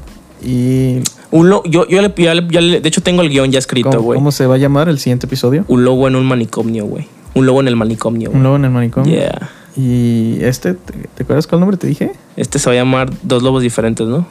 [0.44, 1.00] Y.
[1.32, 3.60] Un lo- yo, yo le, ya le- ya le- de hecho tengo el guion ya
[3.60, 4.18] escrito, ¿Cómo, güey.
[4.18, 5.64] cómo se va a llamar el siguiente episodio?
[5.68, 7.08] Un lobo en un manicomio, güey.
[7.34, 8.44] Un lobo en el manicomio, Un güey.
[8.44, 9.12] lobo en el manicomio.
[9.14, 9.50] Yeah.
[9.78, 12.12] Y este, ¿te, te acuerdas cuál nombre te dije?
[12.36, 14.28] Este se va a llamar Dos Lobos Diferentes, ¿no?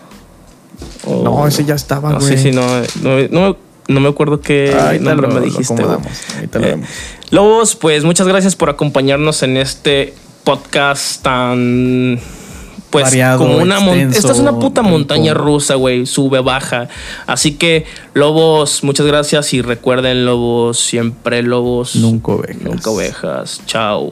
[1.07, 2.37] O- No, ese ya estaba, No, güey.
[2.37, 2.63] sí, sí, no,
[3.03, 3.57] no, no,
[3.89, 5.73] no me acuerdo qué Ahorita nombre lo- me lo dijiste.
[5.75, 5.85] güey.
[5.87, 6.89] acomodamos, ahorita lo Eh, vemos.
[7.31, 10.13] Lobos, pues muchas gracias por acompañarnos en este
[10.45, 12.19] podcast tan.
[12.91, 14.91] Pues Variado, como una mon- extenso, Esta es una puta rico.
[14.93, 16.07] montaña rusa, güey.
[16.07, 16.89] Sube, baja.
[17.27, 17.85] Así que,
[18.15, 21.95] Lobos, muchas gracias y recuerden, Lobos, siempre Lobos.
[21.97, 22.63] Nunca ovejas.
[22.63, 23.61] Nunca ovejas.
[23.67, 24.11] Chao.